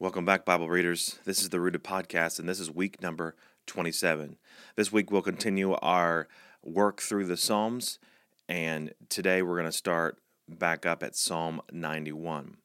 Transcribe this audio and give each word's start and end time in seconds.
Welcome 0.00 0.24
back, 0.24 0.44
Bible 0.44 0.68
readers. 0.68 1.20
This 1.24 1.40
is 1.40 1.50
the 1.50 1.60
Rooted 1.60 1.84
Podcast, 1.84 2.40
and 2.40 2.48
this 2.48 2.58
is 2.58 2.68
week 2.68 3.00
number 3.00 3.36
27. 3.66 4.36
This 4.74 4.90
week, 4.90 5.12
we'll 5.12 5.22
continue 5.22 5.74
our 5.74 6.26
work 6.64 7.00
through 7.00 7.26
the 7.26 7.36
Psalms, 7.36 8.00
and 8.48 8.92
today 9.08 9.40
we're 9.40 9.54
going 9.54 9.70
to 9.70 9.72
start 9.72 10.18
back 10.48 10.84
up 10.84 11.04
at 11.04 11.14
Psalm 11.14 11.62
91. 11.70 12.56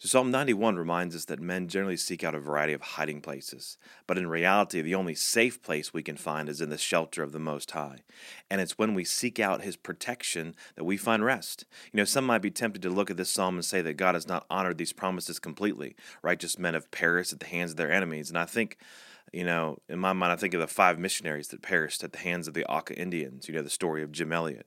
So, 0.00 0.06
Psalm 0.06 0.30
91 0.30 0.76
reminds 0.76 1.16
us 1.16 1.24
that 1.24 1.40
men 1.40 1.66
generally 1.66 1.96
seek 1.96 2.22
out 2.22 2.34
a 2.34 2.38
variety 2.38 2.72
of 2.72 2.80
hiding 2.80 3.20
places, 3.20 3.78
but 4.06 4.16
in 4.16 4.28
reality, 4.28 4.80
the 4.80 4.94
only 4.94 5.16
safe 5.16 5.60
place 5.60 5.92
we 5.92 6.04
can 6.04 6.16
find 6.16 6.48
is 6.48 6.60
in 6.60 6.70
the 6.70 6.78
shelter 6.78 7.24
of 7.24 7.32
the 7.32 7.40
Most 7.40 7.72
High. 7.72 8.02
And 8.48 8.60
it's 8.60 8.78
when 8.78 8.94
we 8.94 9.02
seek 9.02 9.40
out 9.40 9.62
His 9.62 9.74
protection 9.74 10.54
that 10.76 10.84
we 10.84 10.96
find 10.96 11.24
rest. 11.24 11.64
You 11.92 11.96
know, 11.96 12.04
some 12.04 12.24
might 12.24 12.42
be 12.42 12.50
tempted 12.52 12.80
to 12.82 12.90
look 12.90 13.10
at 13.10 13.16
this 13.16 13.30
psalm 13.30 13.56
and 13.56 13.64
say 13.64 13.82
that 13.82 13.94
God 13.94 14.14
has 14.14 14.28
not 14.28 14.46
honored 14.48 14.78
these 14.78 14.92
promises 14.92 15.40
completely. 15.40 15.96
Righteous 16.22 16.60
men 16.60 16.74
have 16.74 16.92
perished 16.92 17.32
at 17.32 17.40
the 17.40 17.46
hands 17.46 17.72
of 17.72 17.76
their 17.76 17.90
enemies. 17.90 18.28
And 18.28 18.38
I 18.38 18.44
think 18.44 18.78
you 19.32 19.44
know, 19.44 19.78
in 19.88 19.98
my 19.98 20.12
mind, 20.12 20.32
I 20.32 20.36
think 20.36 20.54
of 20.54 20.60
the 20.60 20.66
five 20.66 20.98
missionaries 20.98 21.48
that 21.48 21.60
perished 21.60 22.02
at 22.02 22.12
the 22.12 22.18
hands 22.18 22.48
of 22.48 22.54
the 22.54 22.64
Auca 22.64 22.98
Indians. 22.98 23.48
You 23.48 23.54
know, 23.54 23.62
the 23.62 23.68
story 23.68 24.02
of 24.02 24.12
Jim 24.12 24.32
Elliot. 24.32 24.66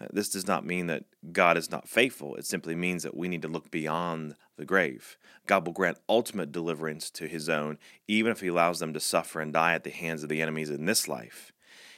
Uh, 0.00 0.06
this 0.12 0.28
does 0.28 0.46
not 0.46 0.66
mean 0.66 0.86
that 0.88 1.04
God 1.32 1.56
is 1.56 1.70
not 1.70 1.88
faithful. 1.88 2.36
It 2.36 2.46
simply 2.46 2.74
means 2.74 3.02
that 3.02 3.16
we 3.16 3.28
need 3.28 3.42
to 3.42 3.48
look 3.48 3.70
beyond 3.70 4.34
the 4.56 4.64
grave. 4.64 5.16
God 5.46 5.66
will 5.66 5.72
grant 5.72 5.98
ultimate 6.08 6.52
deliverance 6.52 7.10
to 7.10 7.26
his 7.26 7.48
own, 7.48 7.78
even 8.08 8.32
if 8.32 8.40
he 8.40 8.48
allows 8.48 8.78
them 8.78 8.92
to 8.92 9.00
suffer 9.00 9.40
and 9.40 9.52
die 9.52 9.74
at 9.74 9.84
the 9.84 9.90
hands 9.90 10.22
of 10.22 10.28
the 10.28 10.42
enemies 10.42 10.70
in 10.70 10.84
this 10.84 11.08
life. 11.08 11.52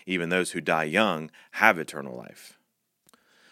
Even 0.06 0.28
those 0.28 0.52
who 0.52 0.60
die 0.60 0.84
young 0.84 1.30
have 1.52 1.78
eternal 1.78 2.16
life. 2.16 2.58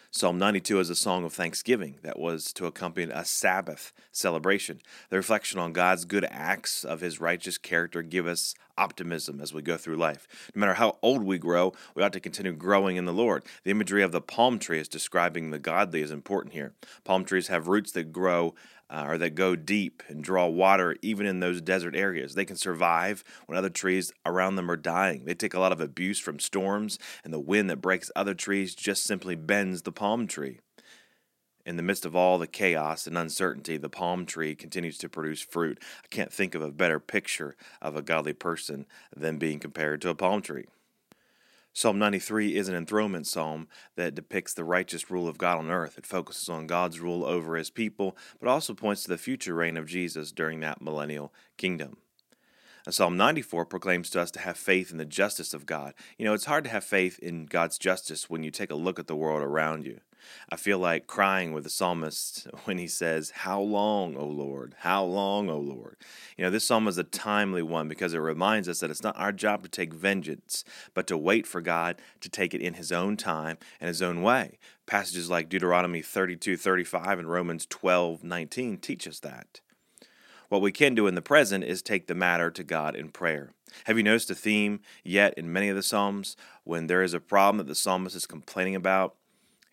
Psalm 0.09 0.39
92 0.39 0.79
is 0.79 0.89
a 0.89 0.95
song 0.95 1.25
of 1.25 1.33
thanksgiving 1.33 1.99
that 2.01 2.17
was 2.17 2.51
to 2.53 2.65
accompany 2.65 3.11
a 3.11 3.25
Sabbath 3.25 3.93
celebration. 4.11 4.79
The 5.09 5.17
reflection 5.17 5.59
on 5.59 5.73
God's 5.73 6.05
good 6.05 6.25
acts 6.31 6.83
of 6.83 7.01
his 7.01 7.19
righteous 7.21 7.57
character 7.57 8.01
give 8.01 8.25
us 8.25 8.55
optimism 8.77 9.41
as 9.41 9.53
we 9.53 9.61
go 9.61 9.77
through 9.77 9.97
life. 9.97 10.27
No 10.55 10.61
matter 10.61 10.75
how 10.75 10.97
old 11.01 11.23
we 11.23 11.37
grow, 11.37 11.73
we 11.93 12.01
ought 12.01 12.13
to 12.13 12.19
continue 12.19 12.53
growing 12.53 12.95
in 12.95 13.05
the 13.05 13.13
Lord. 13.13 13.43
The 13.63 13.71
imagery 13.71 14.01
of 14.01 14.11
the 14.11 14.21
palm 14.21 14.59
tree 14.59 14.79
is 14.79 14.87
describing 14.87 15.51
the 15.51 15.59
godly 15.59 16.01
is 16.01 16.09
important 16.09 16.53
here. 16.53 16.73
Palm 17.03 17.25
trees 17.25 17.49
have 17.49 17.67
roots 17.67 17.91
that 17.91 18.11
grow 18.13 18.55
uh, 18.89 19.05
or 19.07 19.17
that 19.17 19.35
go 19.35 19.55
deep 19.55 20.03
and 20.07 20.23
draw 20.23 20.47
water 20.47 20.95
even 21.01 21.25
in 21.25 21.39
those 21.39 21.61
desert 21.61 21.95
areas. 21.95 22.35
They 22.35 22.45
can 22.45 22.55
survive 22.55 23.23
when 23.45 23.57
other 23.57 23.69
trees 23.69 24.11
around 24.25 24.55
them 24.55 24.71
are 24.71 24.77
dying. 24.77 25.25
They 25.25 25.33
take 25.33 25.53
a 25.53 25.59
lot 25.59 25.71
of 25.71 25.81
abuse 25.81 26.19
from 26.19 26.39
storms, 26.39 26.97
and 27.23 27.33
the 27.33 27.39
wind 27.39 27.69
that 27.69 27.81
breaks 27.81 28.11
other 28.15 28.33
trees 28.33 28.75
just 28.75 29.03
simply 29.03 29.35
bends 29.35 29.81
the 29.81 29.91
palm 29.91 30.27
tree. 30.27 30.59
In 31.65 31.75
the 31.75 31.83
midst 31.83 32.05
of 32.05 32.15
all 32.15 32.37
the 32.37 32.47
chaos 32.47 33.07
and 33.07 33.17
uncertainty, 33.17 33.75
the 33.75 33.89
palm 33.89 34.25
tree 34.25 34.55
continues 34.55 34.97
to 34.99 35.09
produce 35.09 35.41
fruit. 35.41 35.83
I 36.01 36.07
can't 36.07 36.31
think 36.31 36.55
of 36.55 36.61
a 36.61 36.71
better 36.71 36.97
picture 36.97 37.57
of 37.81 37.97
a 37.97 38.01
godly 38.01 38.31
person 38.31 38.85
than 39.13 39.37
being 39.37 39.59
compared 39.59 40.01
to 40.03 40.09
a 40.09 40.15
palm 40.15 40.41
tree. 40.41 40.67
Psalm 41.77 41.99
93 41.99 42.55
is 42.55 42.67
an 42.67 42.73
enthronement 42.73 43.27
psalm 43.27 43.67
that 43.95 44.15
depicts 44.15 44.51
the 44.51 44.63
righteous 44.63 45.11
rule 45.11 45.27
of 45.27 45.37
God 45.37 45.59
on 45.59 45.69
earth. 45.69 45.95
It 45.95 46.07
focuses 46.07 46.49
on 46.49 46.65
God's 46.65 46.99
rule 46.99 47.23
over 47.23 47.55
his 47.55 47.69
people, 47.69 48.17
but 48.39 48.49
also 48.49 48.73
points 48.73 49.03
to 49.03 49.09
the 49.09 49.17
future 49.19 49.53
reign 49.53 49.77
of 49.77 49.85
Jesus 49.85 50.31
during 50.31 50.59
that 50.61 50.81
millennial 50.81 51.31
kingdom. 51.55 51.97
Psalm 52.89 53.15
94 53.15 53.67
proclaims 53.67 54.09
to 54.09 54.19
us 54.19 54.31
to 54.31 54.39
have 54.39 54.57
faith 54.57 54.89
in 54.89 54.97
the 54.97 55.05
justice 55.05 55.53
of 55.53 55.67
God. 55.67 55.93
You 56.17 56.25
know, 56.25 56.33
it's 56.33 56.45
hard 56.45 56.63
to 56.63 56.71
have 56.71 56.83
faith 56.83 57.19
in 57.19 57.45
God's 57.45 57.77
justice 57.77 58.27
when 58.27 58.41
you 58.41 58.49
take 58.49 58.71
a 58.71 58.75
look 58.75 58.97
at 58.97 59.05
the 59.05 59.15
world 59.15 59.43
around 59.43 59.85
you. 59.85 59.99
I 60.49 60.55
feel 60.55 60.79
like 60.79 61.07
crying 61.07 61.51
with 61.51 61.63
the 61.63 61.69
psalmist 61.69 62.47
when 62.65 62.77
he 62.77 62.87
says, 62.87 63.31
How 63.31 63.59
long, 63.59 64.15
O 64.15 64.25
Lord? 64.25 64.75
How 64.79 65.03
long, 65.03 65.49
O 65.49 65.57
Lord? 65.57 65.97
You 66.37 66.45
know, 66.45 66.49
this 66.49 66.65
psalm 66.65 66.87
is 66.87 66.97
a 66.97 67.03
timely 67.03 67.61
one 67.61 67.87
because 67.87 68.13
it 68.13 68.19
reminds 68.19 68.69
us 68.69 68.79
that 68.79 68.89
it's 68.89 69.03
not 69.03 69.17
our 69.17 69.31
job 69.31 69.63
to 69.63 69.69
take 69.69 69.93
vengeance, 69.93 70.63
but 70.93 71.07
to 71.07 71.17
wait 71.17 71.47
for 71.47 71.61
God 71.61 71.97
to 72.21 72.29
take 72.29 72.53
it 72.53 72.61
in 72.61 72.75
his 72.75 72.91
own 72.91 73.17
time 73.17 73.57
and 73.79 73.87
his 73.87 74.01
own 74.01 74.21
way. 74.21 74.59
Passages 74.85 75.29
like 75.29 75.49
Deuteronomy 75.49 76.01
32 76.01 76.57
35 76.57 77.19
and 77.19 77.29
Romans 77.29 77.65
12 77.65 78.23
19 78.23 78.77
teach 78.77 79.07
us 79.07 79.19
that. 79.19 79.61
What 80.49 80.61
we 80.61 80.71
can 80.71 80.95
do 80.95 81.07
in 81.07 81.15
the 81.15 81.21
present 81.21 81.65
is 81.65 81.81
take 81.81 82.07
the 82.07 82.15
matter 82.15 82.49
to 82.51 82.63
God 82.63 82.95
in 82.95 83.09
prayer. 83.09 83.51
Have 83.85 83.97
you 83.97 84.03
noticed 84.03 84.31
a 84.31 84.35
theme 84.35 84.79
yet 85.03 85.33
in 85.35 85.51
many 85.51 85.67
of 85.67 85.75
the 85.75 85.83
Psalms? 85.83 86.37
When 86.63 86.87
there 86.87 87.03
is 87.03 87.13
a 87.13 87.19
problem 87.19 87.57
that 87.57 87.67
the 87.67 87.75
psalmist 87.75 88.15
is 88.15 88.25
complaining 88.25 88.75
about, 88.75 89.15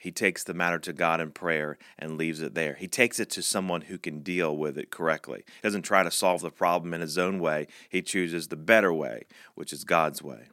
he 0.04 0.12
takes 0.12 0.44
the 0.44 0.52
matter 0.52 0.78
to 0.80 0.92
God 0.92 1.18
in 1.18 1.30
prayer 1.30 1.78
and 1.98 2.18
leaves 2.18 2.42
it 2.42 2.52
there. 2.52 2.74
He 2.74 2.86
takes 2.86 3.18
it 3.18 3.30
to 3.30 3.42
someone 3.42 3.80
who 3.80 3.96
can 3.96 4.20
deal 4.20 4.54
with 4.54 4.76
it 4.76 4.90
correctly. 4.90 5.44
He 5.46 5.62
doesn't 5.62 5.80
try 5.80 6.02
to 6.02 6.10
solve 6.10 6.42
the 6.42 6.50
problem 6.50 6.92
in 6.92 7.00
his 7.00 7.16
own 7.16 7.38
way, 7.38 7.68
he 7.88 8.02
chooses 8.02 8.48
the 8.48 8.56
better 8.56 8.92
way, 8.92 9.22
which 9.54 9.72
is 9.72 9.82
God's 9.82 10.22
way. 10.22 10.48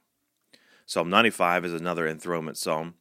Psalm 0.85 1.09
95 1.09 1.65
is 1.65 1.73
another 1.73 2.07
enthronement 2.07 2.55
psalm. 2.55 2.93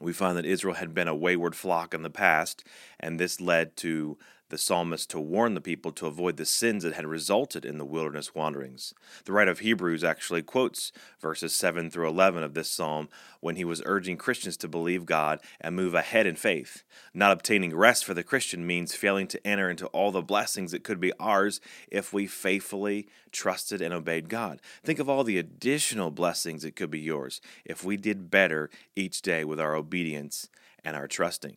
We 0.00 0.12
find 0.12 0.38
that 0.38 0.46
Israel 0.46 0.76
had 0.76 0.94
been 0.94 1.08
a 1.08 1.16
wayward 1.16 1.56
flock 1.56 1.92
in 1.92 2.04
the 2.04 2.10
past, 2.10 2.62
and 3.00 3.18
this 3.18 3.40
led 3.40 3.74
to 3.78 4.18
the 4.48 4.58
psalmist 4.58 5.10
to 5.10 5.20
warn 5.20 5.54
the 5.54 5.60
people 5.60 5.90
to 5.92 6.06
avoid 6.06 6.36
the 6.36 6.46
sins 6.46 6.84
that 6.84 6.94
had 6.94 7.06
resulted 7.06 7.64
in 7.64 7.78
the 7.78 7.84
wilderness 7.84 8.34
wanderings. 8.34 8.94
The 9.24 9.32
writer 9.32 9.50
of 9.50 9.58
Hebrews 9.58 10.04
actually 10.04 10.42
quotes 10.42 10.92
verses 11.20 11.54
7 11.54 11.90
through 11.90 12.08
11 12.08 12.42
of 12.42 12.54
this 12.54 12.70
psalm 12.70 13.08
when 13.40 13.56
he 13.56 13.64
was 13.64 13.82
urging 13.84 14.16
Christians 14.16 14.56
to 14.58 14.68
believe 14.68 15.06
God 15.06 15.40
and 15.60 15.74
move 15.74 15.94
ahead 15.94 16.26
in 16.26 16.36
faith. 16.36 16.84
Not 17.12 17.32
obtaining 17.32 17.74
rest 17.74 18.04
for 18.04 18.14
the 18.14 18.22
Christian 18.22 18.66
means 18.66 18.94
failing 18.94 19.26
to 19.28 19.46
enter 19.46 19.68
into 19.68 19.86
all 19.88 20.12
the 20.12 20.22
blessings 20.22 20.72
that 20.72 20.84
could 20.84 21.00
be 21.00 21.12
ours 21.18 21.60
if 21.90 22.12
we 22.12 22.26
faithfully 22.26 23.08
trusted 23.32 23.80
and 23.80 23.92
obeyed 23.92 24.28
God. 24.28 24.60
Think 24.82 24.98
of 24.98 25.08
all 25.08 25.24
the 25.24 25.38
additional 25.38 26.10
blessings 26.10 26.62
that 26.62 26.76
could 26.76 26.90
be 26.90 27.00
yours 27.00 27.40
if 27.64 27.84
we 27.84 27.96
did 27.96 28.30
better 28.30 28.70
each 28.94 29.22
day 29.22 29.44
with 29.44 29.60
our 29.60 29.74
obedience 29.74 30.48
and 30.84 30.96
our 30.96 31.08
trusting. 31.08 31.56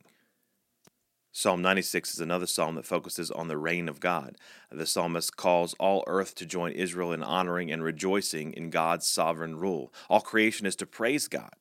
Psalm 1.32 1.62
96 1.62 2.16
is 2.16 2.20
another 2.20 2.48
psalm 2.48 2.74
that 2.76 2.86
focuses 2.86 3.30
on 3.30 3.48
the 3.48 3.58
reign 3.58 3.88
of 3.88 4.00
God. 4.00 4.36
The 4.72 4.88
psalmist 4.88 5.38
calls 5.38 5.76
all 5.76 6.04
earth 6.08 6.34
to 6.36 6.46
join 6.46 6.72
Israel 6.72 7.12
in 7.12 7.22
honoring 7.22 7.72
and 7.72 7.84
rejoicing 7.84 8.52
in 8.54 8.72
God's 8.72 9.06
sovereign 9.06 9.58
rule. 9.58 9.94
All 10.10 10.22
creation 10.22 10.66
is 10.66 10.76
to 10.78 10.88
praise 10.88 11.28
God. 11.28 11.54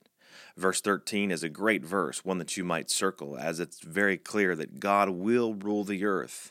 Verse 0.57 0.81
13 0.81 1.31
is 1.31 1.43
a 1.43 1.51
great 1.51 1.85
verse, 1.85 2.25
one 2.25 2.39
that 2.39 2.57
you 2.57 2.65
might 2.65 2.91
circle, 2.91 3.37
as 3.37 3.61
it's 3.61 3.81
very 3.81 4.17
clear 4.17 4.57
that 4.57 4.81
God 4.81 5.11
will 5.11 5.55
rule 5.55 5.85
the 5.85 6.05
earth, 6.05 6.51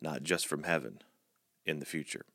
not 0.00 0.22
just 0.22 0.46
from 0.46 0.64
heaven, 0.64 1.00
in 1.64 1.80
the 1.80 1.86
future. 1.86 2.26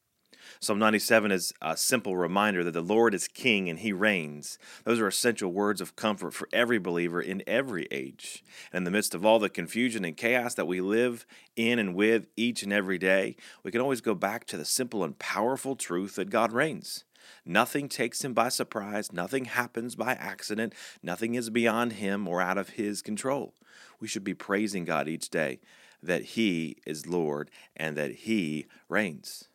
Psalm 0.60 0.80
97 0.80 1.32
is 1.32 1.54
a 1.62 1.78
simple 1.78 2.16
reminder 2.16 2.64
that 2.64 2.72
the 2.72 2.82
Lord 2.82 3.14
is 3.14 3.28
king 3.28 3.70
and 3.70 3.80
he 3.80 3.94
reigns. 3.94 4.58
Those 4.84 5.00
are 5.00 5.08
essential 5.08 5.52
words 5.52 5.82
of 5.82 5.96
comfort 5.96 6.34
for 6.34 6.48
every 6.52 6.80
believer 6.80 7.22
in 7.22 7.44
every 7.48 7.88
age. 7.92 8.44
And 8.72 8.80
in 8.80 8.84
the 8.84 8.92
midst 8.92 9.16
of 9.16 9.26
all 9.26 9.40
the 9.40 9.50
confusion 9.50 10.06
and 10.06 10.18
chaos 10.18 10.54
that 10.56 10.68
we 10.68 10.82
live 10.82 11.26
in 11.56 11.80
and 11.80 11.96
with 11.96 12.28
each 12.36 12.64
and 12.64 12.74
every 12.74 12.98
day, 12.98 13.36
we 13.64 13.72
can 13.72 13.82
always 13.82 14.02
go 14.02 14.16
back 14.16 14.46
to 14.48 14.58
the 14.58 14.66
simple 14.66 15.04
and 15.04 15.18
powerful 15.20 15.76
truth 15.76 16.16
that 16.16 16.30
God 16.30 16.52
reigns. 16.52 17.04
Nothing 17.46 17.90
takes 17.90 18.24
him 18.24 18.34
by 18.34 18.50
surprise. 18.50 19.12
Nothing 19.12 19.46
happens 19.46 19.96
by 19.96 20.14
accident. 20.14 20.74
Nothing 21.02 21.36
is 21.36 21.50
beyond 21.50 21.94
him 21.94 22.28
or 22.28 22.42
out 22.42 22.58
of 22.58 22.70
his 22.70 23.02
control. 23.02 23.54
We 24.00 24.08
should 24.08 24.24
be 24.24 24.34
praising 24.34 24.86
God 24.86 25.08
each 25.08 25.30
day 25.30 25.60
that 26.02 26.24
he 26.24 26.78
is 26.86 27.08
Lord 27.08 27.50
and 27.76 27.98
that 27.98 28.12
he 28.12 28.68
reigns. 28.90 29.50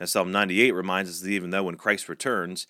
Now, 0.00 0.06
Psalm 0.06 0.32
98 0.32 0.72
reminds 0.72 1.10
us 1.10 1.20
that 1.20 1.30
even 1.30 1.50
though 1.50 1.64
when 1.64 1.76
Christ 1.76 2.08
returns, 2.08 2.66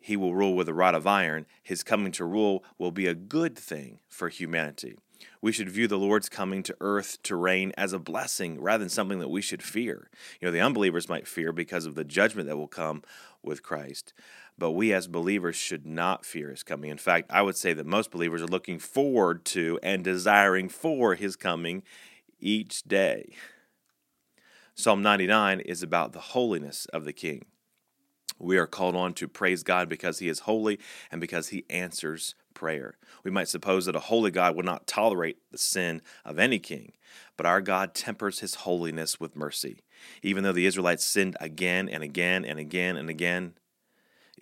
he 0.00 0.16
will 0.16 0.34
rule 0.34 0.56
with 0.56 0.68
a 0.68 0.74
rod 0.74 0.96
of 0.96 1.06
iron, 1.06 1.46
his 1.62 1.84
coming 1.84 2.10
to 2.12 2.24
rule 2.24 2.64
will 2.76 2.90
be 2.90 3.06
a 3.06 3.14
good 3.14 3.56
thing 3.56 4.00
for 4.08 4.28
humanity. 4.28 4.96
We 5.40 5.52
should 5.52 5.70
view 5.70 5.86
the 5.86 5.98
Lord's 5.98 6.28
coming 6.28 6.62
to 6.64 6.76
earth 6.80 7.22
to 7.24 7.36
reign 7.36 7.72
as 7.76 7.92
a 7.92 7.98
blessing 7.98 8.60
rather 8.60 8.82
than 8.82 8.88
something 8.88 9.20
that 9.20 9.28
we 9.28 9.42
should 9.42 9.62
fear. 9.62 10.10
You 10.40 10.48
know, 10.48 10.52
the 10.52 10.60
unbelievers 10.60 11.08
might 11.08 11.28
fear 11.28 11.52
because 11.52 11.86
of 11.86 11.94
the 11.94 12.04
judgment 12.04 12.48
that 12.48 12.56
will 12.56 12.66
come 12.66 13.02
with 13.42 13.62
Christ, 13.62 14.12
but 14.58 14.72
we 14.72 14.92
as 14.92 15.06
believers 15.06 15.56
should 15.56 15.86
not 15.86 16.24
fear 16.24 16.50
his 16.50 16.62
coming. 16.62 16.90
In 16.90 16.98
fact, 16.98 17.30
I 17.30 17.42
would 17.42 17.56
say 17.56 17.74
that 17.74 17.86
most 17.86 18.10
believers 18.10 18.42
are 18.42 18.46
looking 18.46 18.78
forward 18.78 19.44
to 19.46 19.78
and 19.82 20.02
desiring 20.02 20.68
for 20.68 21.14
his 21.14 21.36
coming 21.36 21.82
each 22.40 22.82
day. 22.84 23.34
Psalm 24.74 25.02
99 25.02 25.60
is 25.60 25.82
about 25.82 26.12
the 26.12 26.20
holiness 26.20 26.86
of 26.86 27.04
the 27.04 27.12
King. 27.12 27.44
We 28.38 28.56
are 28.56 28.66
called 28.66 28.96
on 28.96 29.12
to 29.14 29.28
praise 29.28 29.62
God 29.62 29.88
because 29.88 30.18
He 30.18 30.28
is 30.28 30.40
holy 30.40 30.78
and 31.10 31.20
because 31.20 31.48
He 31.48 31.66
answers 31.68 32.34
prayer. 32.54 32.96
We 33.22 33.30
might 33.30 33.48
suppose 33.48 33.84
that 33.86 33.96
a 33.96 34.00
holy 34.00 34.30
God 34.30 34.56
would 34.56 34.64
not 34.64 34.86
tolerate 34.86 35.38
the 35.50 35.58
sin 35.58 36.00
of 36.24 36.38
any 36.38 36.58
king, 36.58 36.92
but 37.36 37.46
our 37.46 37.60
God 37.60 37.94
tempers 37.94 38.40
His 38.40 38.56
holiness 38.56 39.20
with 39.20 39.36
mercy. 39.36 39.80
Even 40.22 40.42
though 40.42 40.52
the 40.52 40.66
Israelites 40.66 41.04
sinned 41.04 41.36
again 41.40 41.88
and 41.88 42.02
again 42.02 42.44
and 42.44 42.58
again 42.58 42.96
and 42.96 43.10
again, 43.10 43.54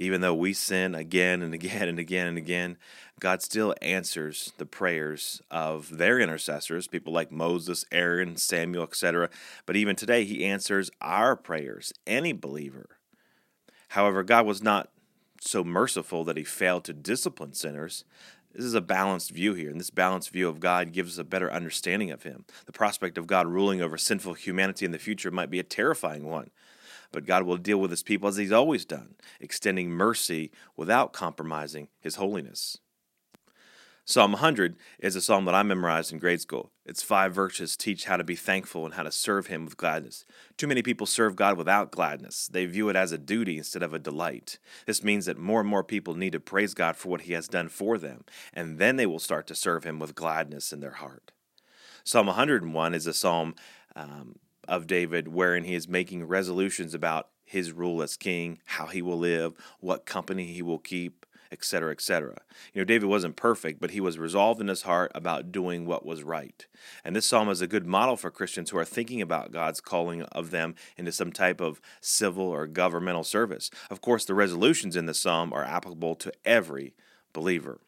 Even 0.01 0.21
though 0.21 0.35
we 0.35 0.53
sin 0.53 0.95
again 0.95 1.43
and 1.43 1.53
again 1.53 1.89
and 1.89 1.99
again 1.99 2.29
and 2.29 2.39
again, 2.39 2.77
God 3.19 3.43
still 3.43 3.75
answers 3.83 4.53
the 4.57 4.65
prayers 4.65 5.43
of 5.51 5.99
their 5.99 6.21
intercessors, 6.21 6.87
people 6.87 7.13
like 7.13 7.33
Moses, 7.33 7.85
Aaron, 7.91 8.37
Samuel, 8.37 8.85
etc. 8.85 9.29
But 9.67 9.75
even 9.75 9.97
today, 9.97 10.25
He 10.25 10.45
answers 10.45 10.89
our 11.01 11.35
prayers, 11.35 11.93
any 12.07 12.33
believer. 12.33 12.99
However, 13.89 14.23
God 14.23 14.47
was 14.47 14.63
not 14.63 14.91
so 15.41 15.65
merciful 15.65 16.23
that 16.25 16.37
He 16.37 16.45
failed 16.45 16.85
to 16.85 16.93
discipline 16.93 17.55
sinners. 17.55 18.05
This 18.55 18.65
is 18.65 18.75
a 18.75 18.81
balanced 18.81 19.33
view 19.33 19.55
here, 19.55 19.71
and 19.71 19.81
this 19.81 19.91
balanced 19.91 20.31
view 20.31 20.49
of 20.49 20.61
God 20.61 20.93
gives 20.93 21.15
us 21.15 21.19
a 21.19 21.25
better 21.25 21.53
understanding 21.53 22.13
of 22.13 22.23
Him. 22.23 22.45
The 22.67 22.73
prospect 22.73 23.19
of 23.19 23.27
God 23.27 23.49
ruling 23.49 23.83
over 23.83 23.99
sinful 23.99 24.35
humanity 24.35 24.87
in 24.87 24.93
the 24.93 24.99
future 24.99 25.33
might 25.33 25.51
be 25.51 25.59
a 25.59 25.65
terrifying 25.65 26.25
one 26.25 26.51
but 27.13 27.27
God 27.27 27.45
will 27.45 27.57
deal 27.57 27.79
with 27.79 27.91
his 27.91 28.03
people 28.03 28.29
as 28.29 28.37
he's 28.37 28.53
always 28.53 28.85
done, 28.85 29.15
extending 29.41 29.91
mercy 29.91 30.51
without 30.77 31.13
compromising 31.13 31.89
his 32.01 32.17
holiness. 32.17 32.79
Psalm 34.09 34.33
100 34.33 34.77
is 35.01 35.17
a 35.17 35.21
psalm 35.21 35.45
that 35.45 35.55
I 35.55 35.63
memorized 35.63 36.15
in 36.15 36.19
grade 36.19 36.41
school. 36.41 36.71
Its 36.87 37.03
five 37.03 37.35
verses 37.35 37.77
teach 37.77 38.07
how 38.07 38.17
to 38.17 38.25
be 38.25 38.37
thankful 38.37 38.87
and 38.87 38.95
how 38.95 39.03
to 39.03 39.13
serve 39.13 39.49
Him 39.49 39.67
with 39.67 39.77
gladness. 39.77 40.25
Too 40.57 40.67
many 40.67 40.81
people 40.81 41.07
serve 41.07 41.37
God 41.37 41.59
without 41.59 41.91
gladness. 41.91 42.49
They 42.51 42.65
view 42.65 42.89
it 42.89 42.97
as 42.97 43.13
a 43.13 43.19
duty 43.19 43.59
instead 43.59 43.83
of 43.83 43.93
a 43.93 43.99
delight. 43.99 44.59
This 44.87 45.05
means 45.05 45.27
that 45.27 45.37
more 45.37 45.61
and 45.61 45.69
more 45.69 45.85
people 45.85 46.15
need 46.15 46.33
to 46.33 46.41
praise 46.41 46.73
God 46.73 46.97
for 46.97 47.11
what 47.11 47.21
He 47.21 47.35
has 47.35 47.49
done 47.49 47.69
for 47.69 47.99
them, 47.99 48.25
and 48.55 48.79
then 48.79 48.97
they 48.97 49.05
will 49.05 49.19
start 49.19 49.47
to 49.49 49.55
serve 49.55 49.85
Him 49.85 49.99
with 49.99 50.15
gladness 50.15 50.73
in 50.73 50.81
their 50.81 50.93
heart. 50.93 51.33
Psalm 52.03 52.29
101 52.29 52.95
is 52.95 53.07
a 53.07 53.13
psalm 53.13 53.57
um, 53.95 54.37
of 54.69 54.87
David, 54.87 55.29
wherein 55.29 55.65
he 55.65 55.75
is 55.75 55.89
making 55.89 56.25
resolutions 56.25 56.95
about 56.95 57.29
his 57.45 57.73
rule 57.73 58.03
as 58.03 58.17
king, 58.17 58.61
how 58.67 58.87
he 58.87 59.03
will 59.03 59.19
live, 59.19 59.55
what 59.81 60.07
company 60.07 60.47
he 60.47 60.63
will 60.63 60.79
keep, 60.79 61.25
etc., 61.51 61.93
etc. 61.93 62.37
You 62.75 62.81
know, 62.81 62.85
David 62.85 63.09
wasn't 63.09 63.37
perfect, 63.37 63.81
but 63.81 63.93
he 63.93 64.01
was 64.01 64.19
resolved 64.19 64.61
in 64.61 64.69
his 64.69 64.83
heart 64.83 65.11
about 65.15 65.51
doing 65.51 65.87
what 65.87 66.05
was 66.05 66.23
right. 66.23 66.67
And 67.05 67.17
this 67.17 67.27
psalm 67.27 67.49
is 67.49 67.63
a 67.63 67.67
good 67.67 67.87
model 67.87 68.17
for 68.17 68.31
Christians 68.31 68.71
who 68.71 68.79
are 68.79 68.85
thinking 68.85 69.23
about 69.23 69.51
God's 69.51 69.81
calling 69.81 70.23
of 70.25 70.51
them 70.51 70.75
into 70.97 71.11
some 71.11 71.33
type 71.33 71.61
of 71.61 71.81
civil 72.01 72.45
or 72.45 72.67
governmental 72.67 73.25
service. 73.25 73.71
Of 73.91 74.01
course, 74.01 74.25
the 74.25 74.35
resolutions 74.35 74.95
in 74.95 75.07
the 75.07 75.15
psalm 75.15 75.53
are 75.53 75.65
applicable 75.65 76.17
to 76.17 76.33
every 76.45 76.95
believer. 77.33 77.81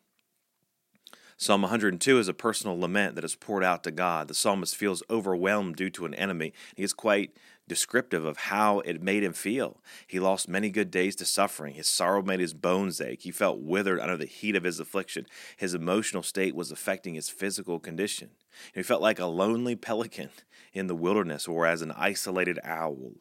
Psalm 1.43 1.63
102 1.63 2.19
is 2.19 2.29
a 2.29 2.35
personal 2.35 2.79
lament 2.79 3.15
that 3.15 3.25
is 3.25 3.35
poured 3.35 3.65
out 3.65 3.83
to 3.83 3.91
God. 3.91 4.29
The 4.29 4.35
psalmist 4.35 4.77
feels 4.77 5.03
overwhelmed 5.09 5.75
due 5.75 5.89
to 5.89 6.05
an 6.05 6.13
enemy. 6.13 6.53
He 6.77 6.83
is 6.83 6.93
quite 6.93 7.35
descriptive 7.67 8.27
of 8.27 8.37
how 8.37 8.81
it 8.81 9.03
made 9.03 9.25
him 9.25 9.33
feel. 9.33 9.81
He 10.07 10.21
lost 10.21 10.51
many 10.51 10.69
good 10.69 10.91
days 10.91 11.17
to 11.17 11.25
suffering. 11.25 11.77
His 11.77 11.87
sorrow 11.87 12.21
made 12.21 12.41
his 12.41 12.53
bones 12.53 13.01
ache. 13.01 13.23
He 13.23 13.31
felt 13.31 13.61
withered 13.61 14.01
under 14.01 14.19
the 14.19 14.27
heat 14.27 14.55
of 14.55 14.65
his 14.65 14.79
affliction. 14.81 15.25
His 15.57 15.73
emotional 15.73 16.23
state 16.23 16.55
was 16.55 16.71
affecting 16.71 17.15
his 17.15 17.31
physical 17.31 17.79
condition. 17.79 18.33
He 18.75 18.83
felt 18.83 19.01
like 19.01 19.19
a 19.19 19.25
lonely 19.25 19.77
pelican 19.77 20.29
in 20.75 20.89
the 20.89 20.95
wilderness 20.95 21.49
or 21.49 21.65
as 21.65 21.81
an 21.81 21.93
isolated 21.93 22.59
owl. 22.65 23.13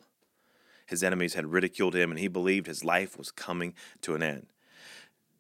His 0.86 1.04
enemies 1.04 1.36
had 1.36 1.54
ridiculed 1.54 1.96
him, 1.96 2.12
and 2.12 2.20
he 2.20 2.28
believed 2.28 2.68
his 2.68 2.84
life 2.84 3.18
was 3.18 3.32
coming 3.32 3.76
to 4.02 4.14
an 4.16 4.24
end. 4.24 4.48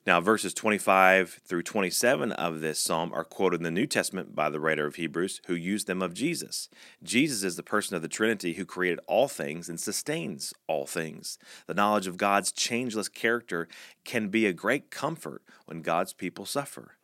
Now, 0.09 0.19
verses 0.19 0.55
25 0.55 1.41
through 1.45 1.61
27 1.61 2.31
of 2.31 2.61
this 2.61 2.79
psalm 2.79 3.13
are 3.13 3.23
quoted 3.23 3.57
in 3.57 3.63
the 3.63 3.69
New 3.69 3.85
Testament 3.85 4.33
by 4.33 4.49
the 4.49 4.59
writer 4.59 4.87
of 4.87 4.95
Hebrews, 4.95 5.39
who 5.45 5.53
used 5.53 5.85
them 5.85 6.01
of 6.01 6.15
Jesus. 6.15 6.67
Jesus 7.03 7.43
is 7.43 7.57
the 7.57 7.61
person 7.61 7.95
of 7.95 8.01
the 8.01 8.07
Trinity 8.07 8.53
who 8.53 8.65
created 8.65 9.01
all 9.05 9.27
things 9.27 9.69
and 9.69 9.79
sustains 9.79 10.51
all 10.65 10.87
things. 10.87 11.37
The 11.67 11.75
knowledge 11.75 12.07
of 12.07 12.17
God's 12.17 12.51
changeless 12.51 13.07
character 13.07 13.67
can 14.03 14.29
be 14.29 14.47
a 14.47 14.51
great 14.51 14.89
comfort 14.89 15.43
when 15.67 15.83
God's 15.83 16.13
people 16.13 16.47
suffer. 16.47 16.97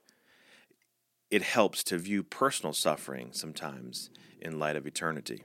It 1.29 1.43
helps 1.43 1.83
to 1.83 1.99
view 1.99 2.23
personal 2.23 2.73
suffering 2.73 3.29
sometimes 3.33 4.09
in 4.41 4.57
light 4.57 4.77
of 4.77 4.87
eternity. 4.87 5.43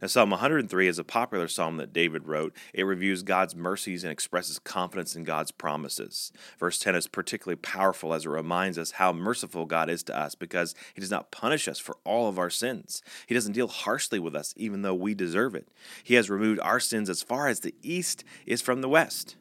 Now, 0.00 0.08
Psalm 0.08 0.30
103 0.30 0.88
is 0.88 0.98
a 0.98 1.04
popular 1.04 1.48
psalm 1.48 1.76
that 1.76 1.92
David 1.92 2.26
wrote. 2.26 2.54
It 2.74 2.84
reviews 2.84 3.22
God's 3.22 3.54
mercies 3.54 4.04
and 4.04 4.12
expresses 4.12 4.58
confidence 4.58 5.16
in 5.16 5.24
God's 5.24 5.50
promises. 5.50 6.32
Verse 6.58 6.78
10 6.78 6.94
is 6.94 7.06
particularly 7.06 7.56
powerful 7.56 8.14
as 8.14 8.26
it 8.26 8.30
reminds 8.30 8.78
us 8.78 8.92
how 8.92 9.12
merciful 9.12 9.66
God 9.66 9.88
is 9.88 10.02
to 10.04 10.18
us 10.18 10.34
because 10.34 10.74
He 10.94 11.00
does 11.00 11.10
not 11.10 11.30
punish 11.30 11.68
us 11.68 11.78
for 11.78 11.96
all 12.04 12.28
of 12.28 12.38
our 12.38 12.50
sins. 12.50 13.02
He 13.26 13.34
doesn't 13.34 13.52
deal 13.52 13.68
harshly 13.68 14.18
with 14.18 14.34
us, 14.34 14.54
even 14.56 14.82
though 14.82 14.94
we 14.94 15.14
deserve 15.14 15.54
it. 15.54 15.68
He 16.02 16.14
has 16.14 16.30
removed 16.30 16.60
our 16.60 16.80
sins 16.80 17.08
as 17.08 17.22
far 17.22 17.48
as 17.48 17.60
the 17.60 17.74
east 17.82 18.24
is 18.46 18.62
from 18.62 18.80
the 18.80 18.88
west. 18.88 19.36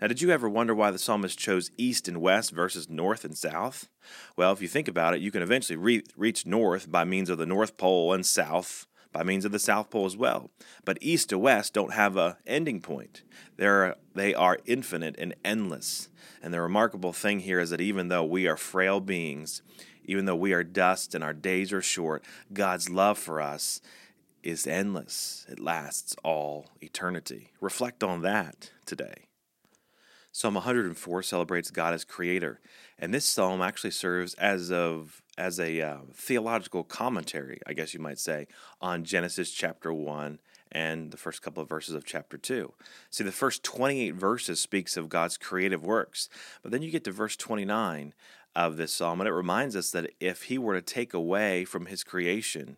Now, 0.00 0.06
did 0.06 0.20
you 0.20 0.30
ever 0.30 0.48
wonder 0.48 0.74
why 0.74 0.90
the 0.90 0.98
psalmist 0.98 1.38
chose 1.38 1.70
east 1.76 2.08
and 2.08 2.20
west 2.20 2.52
versus 2.52 2.88
north 2.88 3.24
and 3.24 3.36
south? 3.36 3.88
Well, 4.36 4.52
if 4.52 4.62
you 4.62 4.68
think 4.68 4.88
about 4.88 5.14
it, 5.14 5.20
you 5.20 5.30
can 5.30 5.42
eventually 5.42 5.76
re- 5.76 6.04
reach 6.16 6.46
north 6.46 6.90
by 6.90 7.04
means 7.04 7.30
of 7.30 7.38
the 7.38 7.46
North 7.46 7.76
Pole 7.76 8.12
and 8.12 8.24
south 8.24 8.86
by 9.12 9.22
means 9.22 9.44
of 9.44 9.52
the 9.52 9.58
South 9.58 9.90
Pole 9.90 10.06
as 10.06 10.16
well. 10.16 10.50
But 10.84 10.98
east 11.00 11.28
to 11.28 11.38
west 11.38 11.74
don't 11.74 11.92
have 11.92 12.16
a 12.16 12.38
ending 12.46 12.80
point. 12.80 13.22
They're, 13.56 13.96
they 14.14 14.34
are 14.34 14.58
infinite 14.66 15.16
and 15.18 15.34
endless. 15.44 16.08
And 16.42 16.52
the 16.52 16.60
remarkable 16.60 17.12
thing 17.12 17.40
here 17.40 17.60
is 17.60 17.70
that 17.70 17.80
even 17.80 18.08
though 18.08 18.24
we 18.24 18.46
are 18.48 18.56
frail 18.56 19.00
beings, 19.00 19.62
even 20.04 20.24
though 20.24 20.36
we 20.36 20.52
are 20.52 20.64
dust 20.64 21.14
and 21.14 21.22
our 21.22 21.34
days 21.34 21.72
are 21.72 21.82
short, 21.82 22.24
God's 22.52 22.90
love 22.90 23.18
for 23.18 23.40
us 23.40 23.80
is 24.42 24.66
endless. 24.66 25.46
It 25.48 25.60
lasts 25.60 26.16
all 26.24 26.66
eternity. 26.80 27.52
Reflect 27.60 28.02
on 28.02 28.22
that 28.22 28.70
today. 28.86 29.26
Psalm 30.32 30.54
104 30.54 31.22
celebrates 31.22 31.70
God 31.70 31.92
as 31.92 32.04
creator, 32.04 32.58
and 32.98 33.12
this 33.12 33.26
psalm 33.26 33.60
actually 33.60 33.90
serves 33.90 34.32
as 34.34 34.72
of 34.72 35.21
as 35.38 35.58
a 35.58 35.80
uh, 35.80 35.96
theological 36.12 36.84
commentary, 36.84 37.60
I 37.66 37.72
guess 37.72 37.94
you 37.94 38.00
might 38.00 38.18
say, 38.18 38.46
on 38.80 39.04
Genesis 39.04 39.50
chapter 39.50 39.92
1 39.92 40.38
and 40.70 41.10
the 41.10 41.16
first 41.16 41.42
couple 41.42 41.62
of 41.62 41.68
verses 41.68 41.94
of 41.94 42.04
chapter 42.04 42.38
2. 42.38 42.72
See, 43.10 43.24
the 43.24 43.32
first 43.32 43.62
28 43.62 44.14
verses 44.14 44.60
speaks 44.60 44.96
of 44.96 45.08
God's 45.08 45.36
creative 45.36 45.84
works, 45.84 46.28
but 46.62 46.72
then 46.72 46.82
you 46.82 46.90
get 46.90 47.04
to 47.04 47.12
verse 47.12 47.36
29 47.36 48.14
of 48.54 48.76
this 48.76 48.92
psalm, 48.92 49.20
and 49.20 49.28
it 49.28 49.32
reminds 49.32 49.76
us 49.76 49.90
that 49.90 50.10
if 50.20 50.44
he 50.44 50.58
were 50.58 50.74
to 50.74 50.82
take 50.82 51.14
away 51.14 51.64
from 51.64 51.86
his 51.86 52.04
creation, 52.04 52.76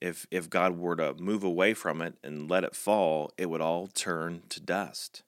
if 0.00 0.26
if 0.30 0.48
God 0.48 0.78
were 0.78 0.96
to 0.96 1.14
move 1.14 1.44
away 1.44 1.74
from 1.74 2.00
it 2.00 2.14
and 2.24 2.50
let 2.50 2.64
it 2.64 2.74
fall, 2.74 3.32
it 3.36 3.50
would 3.50 3.60
all 3.60 3.86
turn 3.86 4.42
to 4.48 4.60
dust. 4.60 5.22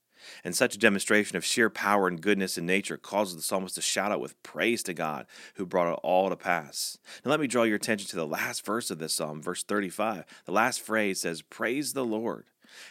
And 0.45 0.55
such 0.55 0.75
a 0.75 0.79
demonstration 0.79 1.37
of 1.37 1.45
sheer 1.45 1.71
power 1.71 2.09
and 2.09 2.21
goodness 2.21 2.59
in 2.59 2.67
nature 2.67 2.97
causes 2.97 3.37
the 3.37 3.43
psalmist 3.43 3.75
to 3.77 3.83
shout 3.83 4.13
out 4.13 4.21
with 4.21 4.41
praise 4.43 4.83
to 4.85 4.95
God 4.95 5.27
who 5.55 5.67
brought 5.67 5.93
it 5.93 6.01
all 6.03 6.29
to 6.29 6.37
pass. 6.37 6.99
Now, 7.25 7.31
let 7.31 7.41
me 7.41 7.47
draw 7.47 7.63
your 7.65 7.77
attention 7.77 8.09
to 8.11 8.17
the 8.17 8.27
last 8.27 8.65
verse 8.65 8.91
of 8.91 8.99
this 8.99 9.15
psalm, 9.15 9.43
verse 9.43 9.63
35. 9.63 10.25
The 10.45 10.53
last 10.53 10.81
phrase 10.81 11.21
says, 11.21 11.43
Praise 11.43 11.93
the 11.93 12.05
Lord. 12.05 12.45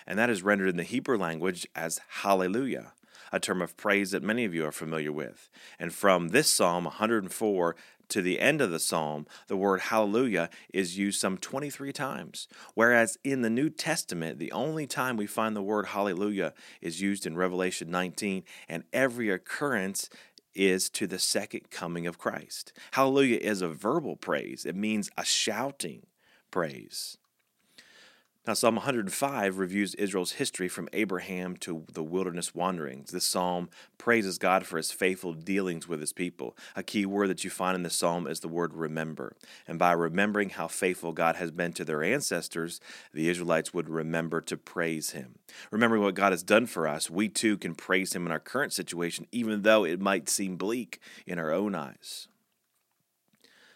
And 0.05 0.19
that 0.19 0.29
is 0.29 0.43
rendered 0.43 0.69
in 0.69 0.77
the 0.77 0.83
Hebrew 0.83 1.17
language 1.17 1.67
as 1.75 1.99
hallelujah 2.07 2.93
a 3.31 3.39
term 3.39 3.61
of 3.61 3.77
praise 3.77 4.11
that 4.11 4.23
many 4.23 4.45
of 4.45 4.53
you 4.53 4.65
are 4.65 4.71
familiar 4.71 5.11
with. 5.11 5.49
And 5.79 5.93
from 5.93 6.29
this 6.29 6.51
Psalm 6.53 6.85
104 6.85 7.75
to 8.09 8.21
the 8.21 8.41
end 8.41 8.59
of 8.59 8.71
the 8.71 8.79
psalm, 8.79 9.25
the 9.47 9.55
word 9.55 9.81
hallelujah 9.81 10.49
is 10.73 10.97
used 10.97 11.19
some 11.19 11.37
23 11.37 11.93
times. 11.93 12.47
Whereas 12.73 13.17
in 13.23 13.41
the 13.41 13.49
New 13.49 13.69
Testament, 13.69 14.37
the 14.37 14.51
only 14.51 14.85
time 14.85 15.15
we 15.15 15.27
find 15.27 15.55
the 15.55 15.61
word 15.61 15.87
hallelujah 15.87 16.53
is 16.81 17.01
used 17.01 17.25
in 17.25 17.37
Revelation 17.37 17.89
19, 17.89 18.43
and 18.67 18.83
every 18.91 19.29
occurrence 19.29 20.09
is 20.53 20.89
to 20.89 21.07
the 21.07 21.19
second 21.19 21.71
coming 21.71 22.05
of 22.05 22.17
Christ. 22.17 22.73
Hallelujah 22.91 23.37
is 23.37 23.61
a 23.61 23.69
verbal 23.69 24.17
praise, 24.17 24.65
it 24.65 24.75
means 24.75 25.09
a 25.17 25.23
shouting 25.23 26.05
praise. 26.51 27.17
Now, 28.47 28.53
Psalm 28.53 28.73
105 28.73 29.59
reviews 29.59 29.93
Israel's 29.93 30.31
history 30.31 30.67
from 30.67 30.89
Abraham 30.93 31.55
to 31.57 31.85
the 31.93 32.01
wilderness 32.01 32.55
wanderings. 32.55 33.11
This 33.11 33.23
psalm 33.23 33.69
praises 33.99 34.39
God 34.39 34.65
for 34.65 34.77
his 34.77 34.91
faithful 34.91 35.33
dealings 35.33 35.87
with 35.87 35.99
his 35.99 36.11
people. 36.11 36.57
A 36.75 36.81
key 36.81 37.05
word 37.05 37.27
that 37.27 37.43
you 37.43 37.51
find 37.51 37.75
in 37.75 37.83
this 37.83 37.95
psalm 37.95 38.25
is 38.25 38.39
the 38.39 38.47
word 38.47 38.73
remember. 38.73 39.35
And 39.67 39.77
by 39.77 39.91
remembering 39.91 40.49
how 40.49 40.67
faithful 40.67 41.11
God 41.13 41.35
has 41.35 41.51
been 41.51 41.71
to 41.73 41.85
their 41.85 42.01
ancestors, 42.01 42.81
the 43.13 43.29
Israelites 43.29 43.75
would 43.75 43.87
remember 43.87 44.41
to 44.41 44.57
praise 44.57 45.11
him. 45.11 45.35
Remembering 45.69 46.01
what 46.01 46.15
God 46.15 46.31
has 46.31 46.41
done 46.41 46.65
for 46.65 46.87
us, 46.87 47.11
we 47.11 47.29
too 47.29 47.57
can 47.57 47.75
praise 47.75 48.13
him 48.13 48.25
in 48.25 48.31
our 48.31 48.39
current 48.39 48.73
situation, 48.73 49.27
even 49.31 49.61
though 49.61 49.83
it 49.83 50.01
might 50.01 50.29
seem 50.29 50.57
bleak 50.57 50.99
in 51.27 51.37
our 51.37 51.51
own 51.51 51.75
eyes. 51.75 52.27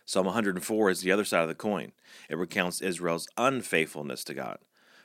Psalm 0.08 0.28
104 0.28 0.90
is 0.92 1.02
the 1.02 1.12
other 1.12 1.26
side 1.26 1.42
of 1.42 1.48
the 1.48 1.56
coin. 1.56 1.92
It 2.30 2.38
recounts 2.38 2.80
Israel's 2.80 3.28
unfaithfulness 3.38 4.24
to 4.26 4.36
God. 4.36 4.60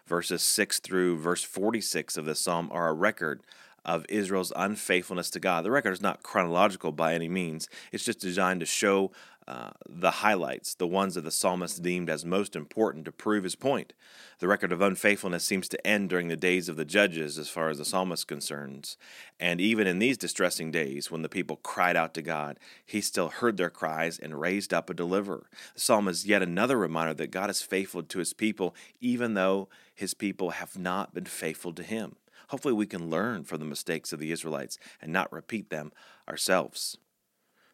Verses 0.07 0.43
6 0.43 0.79
through 0.81 1.17
verse 1.17 1.43
46 1.43 2.19
of 2.19 2.27
this 2.27 2.41
psalm 2.41 2.69
are 2.71 2.89
a 2.89 2.93
record 2.93 3.41
of 3.83 4.05
Israel's 4.11 4.53
unfaithfulness 4.55 5.31
to 5.31 5.41
God. 5.41 5.65
The 5.65 5.71
record 5.71 5.93
is 5.93 6.03
not 6.03 6.23
chronological 6.23 6.93
by 6.93 7.15
any 7.15 7.29
means, 7.29 7.67
it's 7.93 8.05
just 8.05 8.21
designed 8.21 8.61
to 8.61 8.67
show 8.67 9.11
uh, 9.49 9.71
the 9.89 10.11
highlights, 10.11 10.75
the 10.75 10.87
ones 10.87 11.15
that 11.15 11.23
the 11.23 11.31
psalmist 11.31 11.83
deemed 11.83 12.09
as 12.09 12.25
most 12.25 12.55
important 12.55 13.05
to 13.05 13.13
prove 13.13 13.43
his 13.43 13.57
point. 13.57 13.93
The 14.39 14.47
record 14.47 14.71
of 14.71 14.81
unfaithfulness 14.81 15.45
seems 15.45 15.69
to 15.71 15.87
end 15.87 16.09
during 16.09 16.29
the 16.29 16.37
days 16.37 16.69
of 16.69 16.77
the 16.77 16.85
judges, 16.85 17.39
as 17.39 17.49
far 17.49 17.69
as 17.69 17.79
the 17.79 17.85
psalmist 17.85 18.29
concerns. 18.29 18.97
And 19.41 19.61
even 19.61 19.87
in 19.87 19.99
these 19.99 20.17
distressing 20.17 20.71
days, 20.71 21.11
when 21.11 21.23
the 21.23 21.29
people 21.29 21.57
cried 21.57 21.97
out 21.97 22.15
to 22.15 22.23
God, 22.23 22.59
he 22.85 23.01
still 23.01 23.29
heard 23.29 23.57
their 23.57 23.71
cries 23.71 24.19
and 24.19 24.41
raised 24.41 24.73
up 24.73 24.89
a 24.89 24.95
deliverer. 24.95 25.49
The 25.75 25.81
psalm 25.81 26.07
is 26.07 26.27
yet 26.27 26.43
another 26.43 26.77
reminder 26.77 27.15
that 27.15 27.31
God 27.31 27.51
is 27.51 27.63
faithful 27.63 28.03
to 28.03 28.19
his 28.19 28.33
people, 28.33 28.75
even 29.01 29.35
though 29.35 29.69
his 29.95 30.15
people 30.15 30.51
have 30.51 30.79
not 30.79 31.15
been 31.15 31.25
faithful 31.25 31.73
to 31.75 31.83
him. 31.83 32.17
Hopefully, 32.49 32.75
we 32.75 32.87
can 32.87 33.11
learn 33.11 33.45
from 33.45 33.59
the 33.59 33.65
mistakes 33.65 34.13
of 34.13 34.19
the 34.19 34.33
Israelites 34.33 34.79
and 35.01 35.13
not 35.13 35.33
repeat 35.33 35.71
them 35.71 35.93
ourselves. 36.29 36.99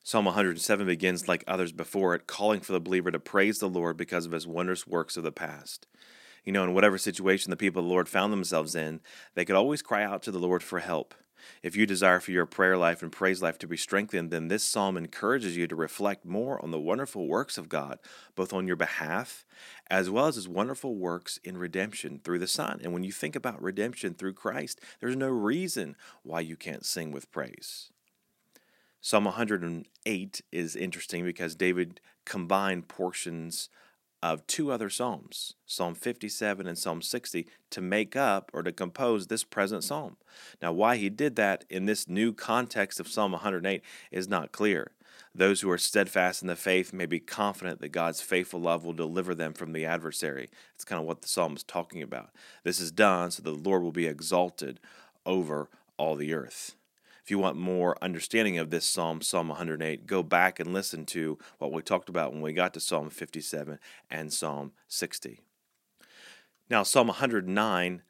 Psalm 0.06 0.24
107 0.24 0.86
begins 0.86 1.26
like 1.26 1.42
others 1.48 1.72
before 1.72 2.14
it, 2.14 2.28
calling 2.28 2.60
for 2.60 2.70
the 2.70 2.78
believer 2.78 3.10
to 3.10 3.18
praise 3.18 3.58
the 3.58 3.68
Lord 3.68 3.96
because 3.96 4.24
of 4.24 4.30
his 4.30 4.46
wondrous 4.46 4.86
works 4.86 5.16
of 5.16 5.24
the 5.24 5.32
past. 5.32 5.88
You 6.44 6.52
know, 6.52 6.62
in 6.62 6.74
whatever 6.74 6.96
situation 6.96 7.50
the 7.50 7.56
people 7.56 7.80
of 7.80 7.86
the 7.86 7.90
Lord 7.90 8.08
found 8.08 8.32
themselves 8.32 8.76
in, 8.76 9.00
they 9.34 9.44
could 9.44 9.56
always 9.56 9.82
cry 9.82 10.04
out 10.04 10.22
to 10.22 10.30
the 10.30 10.38
Lord 10.38 10.62
for 10.62 10.78
help. 10.78 11.12
If 11.60 11.74
you 11.74 11.86
desire 11.86 12.20
for 12.20 12.30
your 12.30 12.46
prayer 12.46 12.76
life 12.76 13.02
and 13.02 13.10
praise 13.10 13.42
life 13.42 13.58
to 13.58 13.66
be 13.66 13.76
strengthened, 13.76 14.30
then 14.30 14.46
this 14.46 14.62
psalm 14.62 14.96
encourages 14.96 15.56
you 15.56 15.66
to 15.66 15.74
reflect 15.74 16.24
more 16.24 16.62
on 16.62 16.70
the 16.70 16.78
wonderful 16.78 17.26
works 17.26 17.58
of 17.58 17.68
God, 17.68 17.98
both 18.36 18.52
on 18.52 18.68
your 18.68 18.76
behalf 18.76 19.44
as 19.90 20.08
well 20.08 20.28
as 20.28 20.36
his 20.36 20.46
wonderful 20.46 20.94
works 20.94 21.40
in 21.42 21.58
redemption 21.58 22.20
through 22.22 22.38
the 22.38 22.46
Son. 22.46 22.78
And 22.84 22.92
when 22.92 23.02
you 23.02 23.10
think 23.10 23.34
about 23.34 23.60
redemption 23.60 24.14
through 24.14 24.34
Christ, 24.34 24.80
there's 25.00 25.16
no 25.16 25.30
reason 25.30 25.96
why 26.22 26.42
you 26.42 26.54
can't 26.54 26.86
sing 26.86 27.10
with 27.10 27.32
praise. 27.32 27.90
Psalm 29.06 29.26
108 29.26 30.40
is 30.50 30.74
interesting 30.74 31.24
because 31.24 31.54
David 31.54 32.00
combined 32.24 32.88
portions 32.88 33.68
of 34.20 34.44
two 34.48 34.72
other 34.72 34.90
psalms, 34.90 35.54
Psalm 35.64 35.94
57 35.94 36.66
and 36.66 36.76
Psalm 36.76 37.00
60, 37.00 37.46
to 37.70 37.80
make 37.80 38.16
up 38.16 38.50
or 38.52 38.64
to 38.64 38.72
compose 38.72 39.28
this 39.28 39.44
present 39.44 39.84
psalm. 39.84 40.16
Now, 40.60 40.72
why 40.72 40.96
he 40.96 41.08
did 41.08 41.36
that 41.36 41.64
in 41.70 41.86
this 41.86 42.08
new 42.08 42.32
context 42.32 42.98
of 42.98 43.06
Psalm 43.06 43.30
108 43.30 43.80
is 44.10 44.26
not 44.26 44.50
clear. 44.50 44.90
Those 45.32 45.60
who 45.60 45.70
are 45.70 45.78
steadfast 45.78 46.42
in 46.42 46.48
the 46.48 46.56
faith 46.56 46.92
may 46.92 47.06
be 47.06 47.20
confident 47.20 47.80
that 47.82 47.90
God's 47.90 48.20
faithful 48.20 48.58
love 48.58 48.84
will 48.84 48.92
deliver 48.92 49.36
them 49.36 49.52
from 49.52 49.72
the 49.72 49.84
adversary. 49.84 50.48
It's 50.74 50.84
kind 50.84 51.00
of 51.00 51.06
what 51.06 51.22
the 51.22 51.28
psalm 51.28 51.54
is 51.54 51.62
talking 51.62 52.02
about. 52.02 52.30
This 52.64 52.80
is 52.80 52.90
done 52.90 53.30
so 53.30 53.44
the 53.44 53.52
Lord 53.52 53.84
will 53.84 53.92
be 53.92 54.08
exalted 54.08 54.80
over 55.24 55.70
all 55.96 56.16
the 56.16 56.34
earth. 56.34 56.74
If 57.26 57.32
you 57.32 57.40
want 57.40 57.56
more 57.56 57.96
understanding 58.00 58.56
of 58.56 58.70
this 58.70 58.86
psalm, 58.86 59.20
Psalm 59.20 59.48
108, 59.48 60.06
go 60.06 60.22
back 60.22 60.60
and 60.60 60.72
listen 60.72 61.04
to 61.06 61.40
what 61.58 61.72
we 61.72 61.82
talked 61.82 62.08
about 62.08 62.32
when 62.32 62.40
we 62.40 62.52
got 62.52 62.72
to 62.74 62.80
Psalm 62.80 63.10
57 63.10 63.80
and 64.08 64.32
Psalm 64.32 64.70
60. 64.86 65.40
Now, 66.70 66.84
Psalm 66.84 67.08
109 67.08 68.02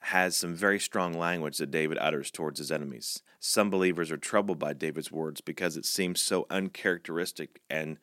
has 0.00 0.34
some 0.34 0.54
very 0.54 0.80
strong 0.80 1.12
language 1.12 1.58
that 1.58 1.70
David 1.70 1.98
utters 1.98 2.30
towards 2.30 2.58
his 2.58 2.72
enemies. 2.72 3.22
Some 3.38 3.68
believers 3.68 4.10
are 4.10 4.16
troubled 4.16 4.58
by 4.58 4.72
David's 4.72 5.12
words 5.12 5.42
because 5.42 5.76
it 5.76 5.84
seems 5.84 6.18
so 6.18 6.46
uncharacteristic 6.48 7.60
and, 7.68 7.98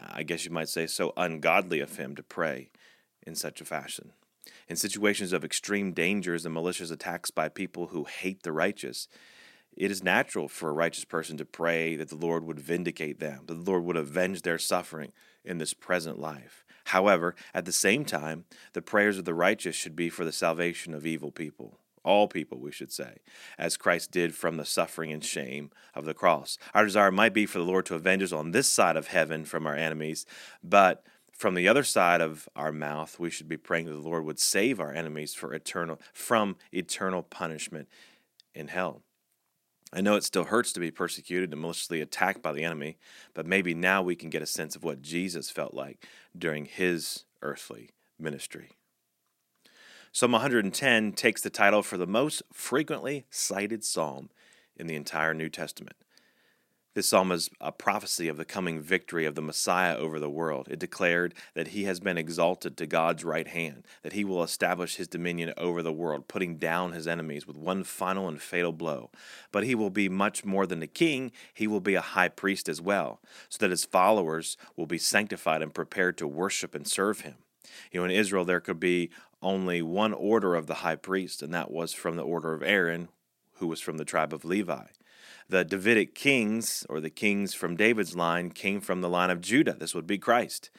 I 0.00 0.24
guess 0.24 0.44
you 0.44 0.50
might 0.50 0.68
say, 0.68 0.88
so 0.88 1.12
ungodly 1.16 1.78
of 1.78 1.98
him 1.98 2.16
to 2.16 2.22
pray 2.24 2.72
in 3.24 3.36
such 3.36 3.60
a 3.60 3.64
fashion. 3.64 4.10
In 4.68 4.74
situations 4.74 5.32
of 5.32 5.44
extreme 5.44 5.92
dangers 5.92 6.44
and 6.44 6.52
malicious 6.52 6.90
attacks 6.90 7.30
by 7.30 7.48
people 7.48 7.86
who 7.86 8.04
hate 8.04 8.42
the 8.42 8.50
righteous, 8.50 9.06
it 9.76 9.90
is 9.90 10.02
natural 10.02 10.48
for 10.48 10.68
a 10.68 10.72
righteous 10.74 11.04
person 11.04 11.36
to 11.36 11.44
pray 11.44 11.96
that 11.96 12.08
the 12.08 12.16
Lord 12.16 12.44
would 12.44 12.60
vindicate 12.60 13.18
them, 13.20 13.42
that 13.46 13.54
the 13.54 13.70
Lord 13.70 13.84
would 13.84 13.96
avenge 13.96 14.42
their 14.42 14.58
suffering 14.58 15.12
in 15.44 15.58
this 15.58 15.74
present 15.74 16.18
life. 16.18 16.64
However, 16.86 17.34
at 17.52 17.64
the 17.64 17.72
same 17.72 18.04
time, 18.04 18.44
the 18.72 18.82
prayers 18.82 19.18
of 19.18 19.24
the 19.24 19.34
righteous 19.34 19.74
should 19.74 19.96
be 19.96 20.10
for 20.10 20.24
the 20.24 20.32
salvation 20.32 20.94
of 20.94 21.06
evil 21.06 21.30
people, 21.30 21.78
all 22.04 22.28
people, 22.28 22.58
we 22.58 22.72
should 22.72 22.92
say, 22.92 23.18
as 23.58 23.76
Christ 23.76 24.10
did 24.10 24.34
from 24.34 24.56
the 24.56 24.66
suffering 24.66 25.10
and 25.10 25.24
shame 25.24 25.70
of 25.94 26.04
the 26.04 26.14
cross. 26.14 26.58
Our 26.74 26.84
desire 26.84 27.10
might 27.10 27.32
be 27.32 27.46
for 27.46 27.58
the 27.58 27.64
Lord 27.64 27.86
to 27.86 27.94
avenge 27.94 28.22
us 28.22 28.32
on 28.32 28.50
this 28.50 28.68
side 28.68 28.96
of 28.96 29.06
heaven 29.06 29.44
from 29.44 29.66
our 29.66 29.76
enemies, 29.76 30.26
but 30.62 31.04
from 31.32 31.54
the 31.54 31.66
other 31.66 31.82
side 31.84 32.20
of 32.20 32.48
our 32.54 32.70
mouth, 32.70 33.18
we 33.18 33.30
should 33.30 33.48
be 33.48 33.56
praying 33.56 33.86
that 33.86 33.92
the 33.92 33.98
Lord 33.98 34.24
would 34.24 34.38
save 34.38 34.78
our 34.78 34.92
enemies 34.92 35.34
for 35.34 35.52
eternal 35.52 36.00
from 36.12 36.56
eternal 36.72 37.22
punishment 37.22 37.88
in 38.54 38.68
hell. 38.68 39.02
I 39.94 40.00
know 40.00 40.16
it 40.16 40.24
still 40.24 40.44
hurts 40.44 40.72
to 40.72 40.80
be 40.80 40.90
persecuted 40.90 41.52
and 41.52 41.60
maliciously 41.60 42.00
attacked 42.00 42.42
by 42.42 42.52
the 42.52 42.64
enemy, 42.64 42.98
but 43.32 43.46
maybe 43.46 43.74
now 43.74 44.02
we 44.02 44.16
can 44.16 44.28
get 44.28 44.42
a 44.42 44.46
sense 44.46 44.74
of 44.74 44.82
what 44.82 45.02
Jesus 45.02 45.50
felt 45.50 45.72
like 45.72 46.04
during 46.36 46.64
his 46.64 47.24
earthly 47.42 47.90
ministry. 48.18 48.72
Psalm 50.10 50.32
110 50.32 51.12
takes 51.12 51.42
the 51.42 51.50
title 51.50 51.82
for 51.82 51.96
the 51.96 52.08
most 52.08 52.42
frequently 52.52 53.24
cited 53.30 53.84
psalm 53.84 54.30
in 54.76 54.88
the 54.88 54.96
entire 54.96 55.32
New 55.32 55.48
Testament. 55.48 55.96
This 56.94 57.08
psalm 57.08 57.32
is 57.32 57.50
a 57.60 57.72
prophecy 57.72 58.28
of 58.28 58.36
the 58.36 58.44
coming 58.44 58.80
victory 58.80 59.26
of 59.26 59.34
the 59.34 59.42
Messiah 59.42 59.96
over 59.96 60.20
the 60.20 60.30
world. 60.30 60.68
It 60.70 60.78
declared 60.78 61.34
that 61.54 61.68
he 61.68 61.84
has 61.84 61.98
been 61.98 62.16
exalted 62.16 62.76
to 62.76 62.86
God's 62.86 63.24
right 63.24 63.48
hand, 63.48 63.84
that 64.02 64.12
he 64.12 64.24
will 64.24 64.44
establish 64.44 64.94
his 64.94 65.08
dominion 65.08 65.52
over 65.56 65.82
the 65.82 65.92
world, 65.92 66.28
putting 66.28 66.56
down 66.56 66.92
his 66.92 67.08
enemies 67.08 67.48
with 67.48 67.56
one 67.56 67.82
final 67.82 68.28
and 68.28 68.40
fatal 68.40 68.70
blow. 68.70 69.10
But 69.50 69.64
he 69.64 69.74
will 69.74 69.90
be 69.90 70.08
much 70.08 70.44
more 70.44 70.68
than 70.68 70.84
a 70.84 70.86
king, 70.86 71.32
he 71.52 71.66
will 71.66 71.80
be 71.80 71.96
a 71.96 72.00
high 72.00 72.28
priest 72.28 72.68
as 72.68 72.80
well, 72.80 73.20
so 73.48 73.58
that 73.58 73.72
his 73.72 73.84
followers 73.84 74.56
will 74.76 74.86
be 74.86 74.98
sanctified 74.98 75.62
and 75.62 75.74
prepared 75.74 76.16
to 76.18 76.28
worship 76.28 76.76
and 76.76 76.86
serve 76.86 77.22
him. 77.22 77.34
You 77.90 77.98
know, 77.98 78.04
in 78.04 78.12
Israel, 78.12 78.44
there 78.44 78.60
could 78.60 78.78
be 78.78 79.10
only 79.42 79.82
one 79.82 80.12
order 80.12 80.54
of 80.54 80.68
the 80.68 80.74
high 80.74 80.94
priest, 80.94 81.42
and 81.42 81.52
that 81.54 81.72
was 81.72 81.92
from 81.92 82.14
the 82.14 82.22
order 82.22 82.54
of 82.54 82.62
Aaron, 82.62 83.08
who 83.54 83.66
was 83.66 83.80
from 83.80 83.96
the 83.96 84.04
tribe 84.04 84.32
of 84.32 84.44
Levi. 84.44 84.84
The 85.48 85.64
Davidic 85.64 86.14
kings, 86.14 86.86
or 86.88 87.00
the 87.00 87.10
kings 87.10 87.54
from 87.54 87.76
David's 87.76 88.16
line, 88.16 88.50
came 88.50 88.80
from 88.80 89.02
the 89.02 89.08
line 89.08 89.30
of 89.30 89.40
Judah. 89.40 89.76
This 89.78 89.94
would 89.94 90.06
be 90.06 90.18
Christ. 90.18 90.70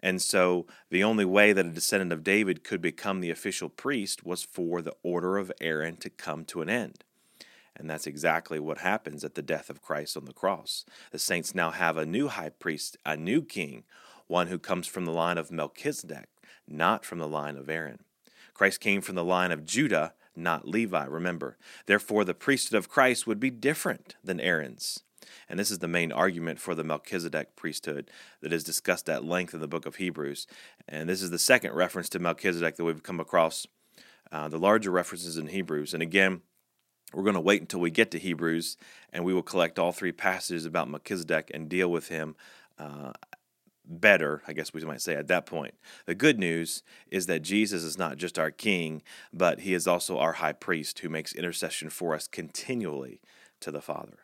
And 0.00 0.20
so 0.22 0.66
the 0.90 1.04
only 1.04 1.24
way 1.24 1.52
that 1.52 1.66
a 1.66 1.70
descendant 1.70 2.12
of 2.12 2.24
David 2.24 2.64
could 2.64 2.80
become 2.80 3.20
the 3.20 3.30
official 3.30 3.68
priest 3.68 4.24
was 4.24 4.42
for 4.42 4.82
the 4.82 4.94
order 5.02 5.38
of 5.38 5.52
Aaron 5.60 5.96
to 5.98 6.10
come 6.10 6.44
to 6.46 6.62
an 6.62 6.68
end. 6.68 7.04
And 7.76 7.88
that's 7.88 8.06
exactly 8.06 8.58
what 8.58 8.78
happens 8.78 9.24
at 9.24 9.34
the 9.34 9.42
death 9.42 9.70
of 9.70 9.82
Christ 9.82 10.16
on 10.16 10.24
the 10.24 10.32
cross. 10.32 10.84
The 11.12 11.18
saints 11.18 11.54
now 11.54 11.70
have 11.70 11.96
a 11.96 12.06
new 12.06 12.28
high 12.28 12.50
priest, 12.50 12.96
a 13.06 13.16
new 13.16 13.42
king, 13.42 13.84
one 14.26 14.48
who 14.48 14.58
comes 14.58 14.86
from 14.86 15.04
the 15.04 15.12
line 15.12 15.38
of 15.38 15.52
Melchizedek, 15.52 16.28
not 16.66 17.04
from 17.04 17.18
the 17.18 17.28
line 17.28 17.56
of 17.56 17.70
Aaron. 17.70 18.00
Christ 18.52 18.80
came 18.80 19.00
from 19.00 19.14
the 19.14 19.24
line 19.24 19.52
of 19.52 19.64
Judah, 19.64 20.14
not 20.38 20.66
Levi, 20.66 21.04
remember. 21.04 21.56
Therefore, 21.86 22.24
the 22.24 22.34
priesthood 22.34 22.78
of 22.78 22.88
Christ 22.88 23.26
would 23.26 23.40
be 23.40 23.50
different 23.50 24.16
than 24.22 24.40
Aaron's. 24.40 25.02
And 25.48 25.58
this 25.58 25.70
is 25.70 25.78
the 25.78 25.88
main 25.88 26.12
argument 26.12 26.60
for 26.60 26.74
the 26.74 26.84
Melchizedek 26.84 27.56
priesthood 27.56 28.10
that 28.40 28.52
is 28.52 28.64
discussed 28.64 29.08
at 29.08 29.24
length 29.24 29.54
in 29.54 29.60
the 29.60 29.68
book 29.68 29.86
of 29.86 29.96
Hebrews. 29.96 30.46
And 30.88 31.08
this 31.08 31.22
is 31.22 31.30
the 31.30 31.38
second 31.38 31.74
reference 31.74 32.08
to 32.10 32.18
Melchizedek 32.18 32.76
that 32.76 32.84
we've 32.84 33.02
come 33.02 33.20
across. 33.20 33.66
Uh, 34.30 34.48
the 34.48 34.58
larger 34.58 34.90
references 34.90 35.38
in 35.38 35.46
Hebrews. 35.46 35.94
And 35.94 36.02
again, 36.02 36.42
we're 37.14 37.22
going 37.22 37.34
to 37.34 37.40
wait 37.40 37.62
until 37.62 37.80
we 37.80 37.90
get 37.90 38.10
to 38.10 38.18
Hebrews 38.18 38.76
and 39.10 39.24
we 39.24 39.32
will 39.32 39.42
collect 39.42 39.78
all 39.78 39.92
three 39.92 40.12
passages 40.12 40.66
about 40.66 40.90
Melchizedek 40.90 41.50
and 41.54 41.68
deal 41.68 41.90
with 41.90 42.08
him 42.08 42.36
uh, 42.78 43.12
better, 43.88 44.42
I 44.46 44.52
guess 44.52 44.72
we 44.72 44.80
might 44.82 45.00
say 45.00 45.14
at 45.14 45.28
that 45.28 45.46
point. 45.46 45.74
The 46.06 46.14
good 46.14 46.38
news 46.38 46.82
is 47.10 47.26
that 47.26 47.42
Jesus 47.42 47.82
is 47.82 47.98
not 47.98 48.18
just 48.18 48.38
our 48.38 48.50
king, 48.50 49.02
but 49.32 49.60
he 49.60 49.74
is 49.74 49.86
also 49.86 50.18
our 50.18 50.34
high 50.34 50.52
priest 50.52 50.98
who 51.00 51.08
makes 51.08 51.32
intercession 51.32 51.90
for 51.90 52.14
us 52.14 52.28
continually 52.28 53.20
to 53.60 53.70
the 53.70 53.80
Father. 53.80 54.18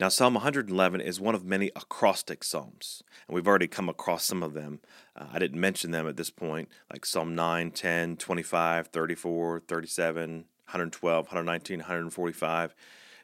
Now, 0.00 0.08
Psalm 0.08 0.34
111 0.34 1.00
is 1.00 1.20
one 1.20 1.34
of 1.34 1.44
many 1.44 1.70
acrostic 1.76 2.42
psalms, 2.42 3.04
and 3.28 3.34
we've 3.34 3.46
already 3.46 3.68
come 3.68 3.88
across 3.88 4.24
some 4.24 4.42
of 4.42 4.52
them. 4.52 4.80
Uh, 5.14 5.26
I 5.32 5.38
didn't 5.38 5.60
mention 5.60 5.92
them 5.92 6.08
at 6.08 6.16
this 6.16 6.30
point, 6.30 6.68
like 6.90 7.06
Psalm 7.06 7.34
9, 7.34 7.70
10, 7.70 8.16
25, 8.16 8.88
34, 8.88 9.60
37, 9.60 10.30
112, 10.32 11.26
119, 11.26 11.78
145. 11.78 12.74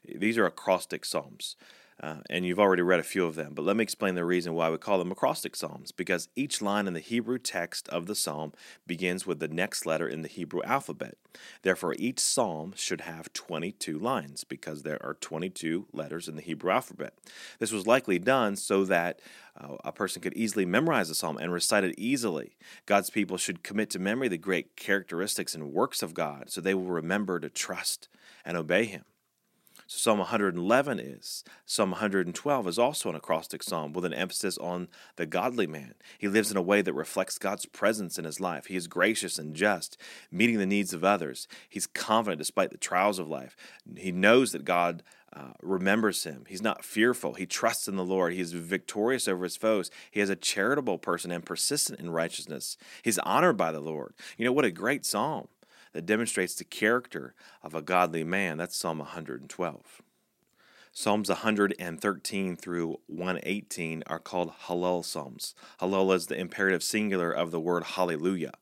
These 0.04 0.38
are 0.38 0.46
acrostic 0.46 1.04
psalms. 1.04 1.56
Uh, 2.00 2.18
and 2.30 2.46
you've 2.46 2.60
already 2.60 2.82
read 2.82 3.00
a 3.00 3.04
few 3.04 3.24
of 3.24 3.34
them, 3.34 3.52
but 3.54 3.64
let 3.64 3.76
me 3.76 3.82
explain 3.82 4.14
the 4.14 4.24
reason 4.24 4.54
why 4.54 4.70
we 4.70 4.78
call 4.78 4.98
them 4.98 5.10
acrostic 5.10 5.56
psalms. 5.56 5.90
Because 5.90 6.28
each 6.36 6.62
line 6.62 6.86
in 6.86 6.94
the 6.94 7.00
Hebrew 7.00 7.38
text 7.38 7.88
of 7.88 8.06
the 8.06 8.14
psalm 8.14 8.52
begins 8.86 9.26
with 9.26 9.40
the 9.40 9.48
next 9.48 9.84
letter 9.84 10.08
in 10.08 10.22
the 10.22 10.28
Hebrew 10.28 10.62
alphabet. 10.62 11.16
Therefore, 11.62 11.96
each 11.98 12.20
psalm 12.20 12.72
should 12.76 13.00
have 13.00 13.32
22 13.32 13.98
lines 13.98 14.44
because 14.44 14.82
there 14.82 15.04
are 15.04 15.14
22 15.14 15.88
letters 15.92 16.28
in 16.28 16.36
the 16.36 16.42
Hebrew 16.42 16.70
alphabet. 16.70 17.14
This 17.58 17.72
was 17.72 17.86
likely 17.86 18.20
done 18.20 18.54
so 18.54 18.84
that 18.84 19.20
uh, 19.56 19.76
a 19.84 19.90
person 19.90 20.22
could 20.22 20.34
easily 20.34 20.64
memorize 20.64 21.08
the 21.08 21.16
psalm 21.16 21.36
and 21.36 21.52
recite 21.52 21.82
it 21.82 21.98
easily. 21.98 22.56
God's 22.86 23.10
people 23.10 23.38
should 23.38 23.64
commit 23.64 23.90
to 23.90 23.98
memory 23.98 24.28
the 24.28 24.38
great 24.38 24.76
characteristics 24.76 25.54
and 25.54 25.72
works 25.72 26.02
of 26.02 26.14
God 26.14 26.50
so 26.50 26.60
they 26.60 26.74
will 26.74 26.86
remember 26.86 27.40
to 27.40 27.48
trust 27.48 28.08
and 28.44 28.56
obey 28.56 28.84
Him. 28.84 29.04
So 29.90 29.96
Psalm 29.96 30.18
111 30.18 31.00
is. 31.00 31.42
Psalm 31.64 31.92
112 31.92 32.68
is 32.68 32.78
also 32.78 33.08
an 33.08 33.14
acrostic 33.14 33.62
psalm 33.62 33.94
with 33.94 34.04
an 34.04 34.12
emphasis 34.12 34.58
on 34.58 34.88
the 35.16 35.24
godly 35.24 35.66
man. 35.66 35.94
He 36.18 36.28
lives 36.28 36.50
in 36.50 36.58
a 36.58 36.62
way 36.62 36.82
that 36.82 36.92
reflects 36.92 37.38
God's 37.38 37.64
presence 37.64 38.18
in 38.18 38.26
his 38.26 38.38
life. 38.38 38.66
He 38.66 38.76
is 38.76 38.86
gracious 38.86 39.38
and 39.38 39.54
just, 39.56 39.96
meeting 40.30 40.58
the 40.58 40.66
needs 40.66 40.92
of 40.92 41.04
others. 41.04 41.48
He's 41.70 41.86
confident 41.86 42.38
despite 42.38 42.70
the 42.70 42.76
trials 42.76 43.18
of 43.18 43.30
life. 43.30 43.56
He 43.96 44.12
knows 44.12 44.52
that 44.52 44.66
God 44.66 45.02
uh, 45.32 45.52
remembers 45.62 46.24
him. 46.24 46.44
He's 46.46 46.60
not 46.60 46.84
fearful. 46.84 47.34
He 47.34 47.46
trusts 47.46 47.88
in 47.88 47.96
the 47.96 48.04
Lord. 48.04 48.34
He 48.34 48.40
is 48.40 48.52
victorious 48.52 49.26
over 49.26 49.44
his 49.44 49.56
foes. 49.56 49.90
He 50.10 50.20
is 50.20 50.28
a 50.28 50.36
charitable 50.36 50.98
person 50.98 51.30
and 51.30 51.46
persistent 51.46 51.98
in 51.98 52.10
righteousness. 52.10 52.76
He's 53.02 53.18
honored 53.20 53.56
by 53.56 53.72
the 53.72 53.80
Lord. 53.80 54.12
You 54.36 54.44
know, 54.44 54.52
what 54.52 54.66
a 54.66 54.70
great 54.70 55.06
psalm 55.06 55.48
that 55.98 56.06
demonstrates 56.06 56.54
the 56.54 56.62
character 56.62 57.34
of 57.60 57.74
a 57.74 57.82
godly 57.82 58.22
man. 58.22 58.56
That's 58.56 58.76
Psalm 58.76 58.98
112. 58.98 60.02
Psalms 60.92 61.28
113 61.28 62.56
through 62.56 63.00
118 63.08 64.04
are 64.06 64.20
called 64.20 64.52
Hallel 64.66 65.04
Psalms. 65.04 65.56
Hallel 65.80 66.14
is 66.14 66.28
the 66.28 66.38
imperative 66.38 66.84
singular 66.84 67.32
of 67.32 67.50
the 67.50 67.58
word 67.58 67.82
hallelujah. 67.82 68.52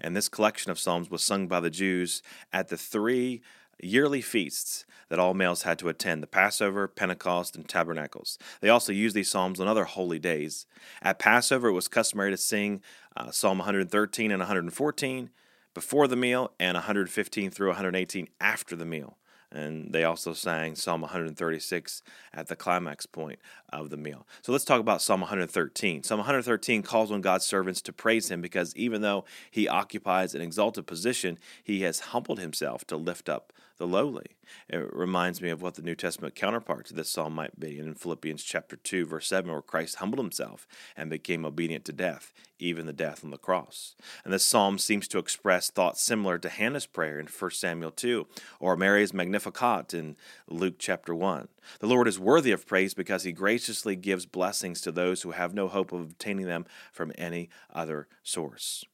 And 0.00 0.16
this 0.16 0.30
collection 0.30 0.70
of 0.70 0.78
Psalms 0.78 1.10
was 1.10 1.22
sung 1.22 1.48
by 1.48 1.60
the 1.60 1.68
Jews 1.68 2.22
at 2.50 2.68
the 2.68 2.78
three 2.78 3.42
yearly 3.78 4.22
feasts 4.22 4.86
that 5.10 5.18
all 5.18 5.34
males 5.34 5.64
had 5.64 5.78
to 5.80 5.90
attend 5.90 6.22
the 6.22 6.26
Passover, 6.26 6.88
Pentecost, 6.88 7.56
and 7.56 7.68
Tabernacles. 7.68 8.38
They 8.62 8.70
also 8.70 8.90
used 8.90 9.14
these 9.14 9.30
psalms 9.30 9.60
on 9.60 9.68
other 9.68 9.84
holy 9.84 10.18
days. 10.18 10.64
At 11.02 11.18
Passover, 11.18 11.68
it 11.68 11.72
was 11.72 11.88
customary 11.88 12.30
to 12.30 12.38
sing 12.38 12.80
uh, 13.14 13.32
Psalm 13.32 13.58
113 13.58 14.30
and 14.30 14.40
114 14.40 15.28
before 15.76 16.08
the 16.08 16.16
meal 16.16 16.52
and 16.58 16.74
115 16.74 17.50
through 17.50 17.68
118 17.68 18.28
after 18.40 18.74
the 18.74 18.86
meal. 18.86 19.18
And 19.52 19.92
they 19.92 20.04
also 20.04 20.32
sang 20.32 20.74
Psalm 20.74 21.02
136 21.02 22.02
at 22.32 22.46
the 22.48 22.56
climax 22.56 23.04
point 23.04 23.38
of 23.68 23.90
the 23.90 23.98
meal. 23.98 24.26
So 24.40 24.52
let's 24.52 24.64
talk 24.64 24.80
about 24.80 25.02
Psalm 25.02 25.20
113. 25.20 26.02
Psalm 26.02 26.18
113 26.20 26.82
calls 26.82 27.12
on 27.12 27.20
God's 27.20 27.44
servants 27.44 27.82
to 27.82 27.92
praise 27.92 28.30
him 28.30 28.40
because 28.40 28.74
even 28.74 29.02
though 29.02 29.26
he 29.50 29.68
occupies 29.68 30.34
an 30.34 30.40
exalted 30.40 30.86
position, 30.86 31.38
he 31.62 31.82
has 31.82 32.00
humbled 32.00 32.40
himself 32.40 32.86
to 32.86 32.96
lift 32.96 33.28
up 33.28 33.52
the 33.78 33.86
lowly. 33.86 34.36
It 34.68 34.92
reminds 34.94 35.42
me 35.42 35.50
of 35.50 35.60
what 35.60 35.74
the 35.74 35.82
New 35.82 35.94
Testament 35.94 36.34
counterpart 36.34 36.86
to 36.86 36.94
this 36.94 37.10
psalm 37.10 37.34
might 37.34 37.58
be 37.58 37.78
in 37.78 37.94
Philippians 37.94 38.42
chapter 38.42 38.76
2 38.76 39.06
verse 39.06 39.26
7 39.26 39.50
where 39.50 39.62
Christ 39.62 39.96
humbled 39.96 40.18
himself 40.18 40.66
and 40.96 41.10
became 41.10 41.44
obedient 41.44 41.84
to 41.86 41.92
death, 41.92 42.32
even 42.58 42.86
the 42.86 42.92
death 42.92 43.24
on 43.24 43.30
the 43.30 43.38
cross. 43.38 43.94
And 44.24 44.32
this 44.32 44.44
psalm 44.44 44.78
seems 44.78 45.08
to 45.08 45.18
express 45.18 45.70
thoughts 45.70 46.02
similar 46.02 46.38
to 46.38 46.48
Hannah's 46.48 46.86
prayer 46.86 47.18
in 47.18 47.26
1 47.26 47.50
Samuel 47.50 47.90
2 47.90 48.26
or 48.60 48.76
Mary's 48.76 49.12
Magnificat 49.12 49.92
in 49.92 50.16
Luke 50.48 50.76
chapter 50.78 51.14
1. 51.14 51.48
The 51.80 51.86
Lord 51.86 52.08
is 52.08 52.18
worthy 52.18 52.52
of 52.52 52.66
praise 52.66 52.94
because 52.94 53.24
he 53.24 53.32
graciously 53.32 53.96
gives 53.96 54.26
blessings 54.26 54.80
to 54.82 54.92
those 54.92 55.22
who 55.22 55.32
have 55.32 55.54
no 55.54 55.68
hope 55.68 55.92
of 55.92 56.00
obtaining 56.00 56.46
them 56.46 56.66
from 56.92 57.12
any 57.18 57.50
other 57.72 58.08
source. 58.22 58.84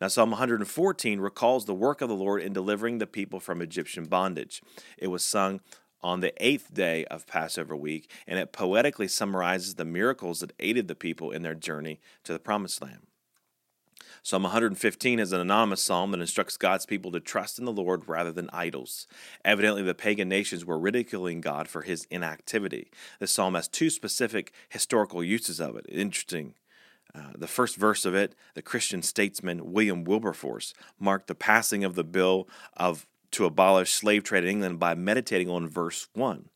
Now, 0.00 0.08
Psalm 0.08 0.30
114 0.30 1.20
recalls 1.20 1.64
the 1.64 1.74
work 1.74 2.00
of 2.00 2.08
the 2.08 2.14
Lord 2.14 2.42
in 2.42 2.52
delivering 2.52 2.98
the 2.98 3.06
people 3.06 3.40
from 3.40 3.62
Egyptian 3.62 4.04
bondage. 4.04 4.62
It 4.96 5.08
was 5.08 5.22
sung 5.22 5.60
on 6.00 6.20
the 6.20 6.32
eighth 6.44 6.72
day 6.72 7.04
of 7.06 7.26
Passover 7.26 7.76
week, 7.76 8.10
and 8.26 8.38
it 8.38 8.52
poetically 8.52 9.08
summarizes 9.08 9.74
the 9.74 9.84
miracles 9.84 10.40
that 10.40 10.52
aided 10.60 10.88
the 10.88 10.94
people 10.94 11.30
in 11.30 11.42
their 11.42 11.54
journey 11.54 12.00
to 12.24 12.32
the 12.32 12.38
Promised 12.38 12.82
Land. 12.82 13.06
Psalm 14.22 14.42
115 14.42 15.18
is 15.18 15.32
an 15.32 15.40
anonymous 15.40 15.82
psalm 15.82 16.10
that 16.10 16.20
instructs 16.20 16.56
God's 16.56 16.86
people 16.86 17.10
to 17.12 17.20
trust 17.20 17.58
in 17.58 17.64
the 17.64 17.72
Lord 17.72 18.08
rather 18.08 18.32
than 18.32 18.50
idols. 18.52 19.06
Evidently, 19.44 19.82
the 19.82 19.94
pagan 19.94 20.28
nations 20.28 20.64
were 20.64 20.78
ridiculing 20.78 21.40
God 21.40 21.68
for 21.68 21.82
his 21.82 22.06
inactivity. 22.10 22.90
This 23.20 23.32
psalm 23.32 23.54
has 23.54 23.68
two 23.68 23.90
specific 23.90 24.52
historical 24.68 25.22
uses 25.22 25.60
of 25.60 25.76
it. 25.76 25.86
Interesting 25.88 26.54
uh, 27.14 27.32
the 27.36 27.46
first 27.46 27.76
verse 27.76 28.04
of 28.04 28.14
it, 28.14 28.34
the 28.54 28.62
Christian 28.62 29.02
statesman 29.02 29.72
William 29.72 30.04
Wilberforce 30.04 30.74
marked 30.98 31.26
the 31.26 31.34
passing 31.34 31.84
of 31.84 31.94
the 31.94 32.04
bill 32.04 32.48
of 32.76 33.06
to 33.30 33.44
abolish 33.44 33.92
slave 33.92 34.24
trade 34.24 34.44
in 34.44 34.50
England 34.50 34.78
by 34.78 34.94
meditating 34.94 35.48
on 35.48 35.68
verse 35.68 36.08
1. 36.14 36.48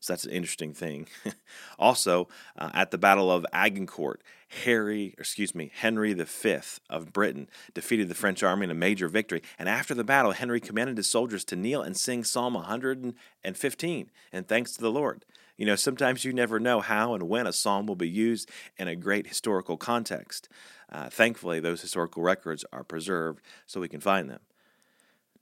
So 0.00 0.12
that's 0.12 0.24
an 0.24 0.32
interesting 0.32 0.74
thing. 0.74 1.06
also, 1.78 2.28
uh, 2.58 2.70
at 2.74 2.90
the 2.90 2.98
Battle 2.98 3.30
of 3.30 3.46
Agincourt, 3.54 4.22
Harry, 4.64 5.14
excuse 5.18 5.54
me, 5.54 5.70
Henry 5.74 6.12
V 6.12 6.58
of 6.90 7.12
Britain 7.12 7.48
defeated 7.72 8.08
the 8.08 8.14
French 8.14 8.42
army 8.42 8.64
in 8.64 8.70
a 8.70 8.74
major 8.74 9.08
victory. 9.08 9.42
And 9.58 9.66
after 9.66 9.94
the 9.94 10.04
battle, 10.04 10.32
Henry 10.32 10.60
commanded 10.60 10.98
his 10.98 11.08
soldiers 11.08 11.44
to 11.46 11.56
kneel 11.56 11.80
and 11.80 11.96
sing 11.96 12.22
Psalm 12.22 12.52
115 12.52 14.10
and 14.32 14.46
thanks 14.46 14.72
to 14.72 14.80
the 14.82 14.90
Lord. 14.90 15.24
You 15.56 15.66
know, 15.66 15.76
sometimes 15.76 16.24
you 16.24 16.32
never 16.32 16.58
know 16.58 16.80
how 16.80 17.14
and 17.14 17.28
when 17.28 17.46
a 17.46 17.52
psalm 17.52 17.86
will 17.86 17.96
be 17.96 18.08
used 18.08 18.50
in 18.76 18.88
a 18.88 18.96
great 18.96 19.26
historical 19.26 19.76
context. 19.76 20.48
Uh, 20.90 21.08
thankfully, 21.08 21.60
those 21.60 21.80
historical 21.80 22.22
records 22.22 22.64
are 22.72 22.84
preserved 22.84 23.40
so 23.66 23.80
we 23.80 23.88
can 23.88 24.00
find 24.00 24.28
them. 24.28 24.40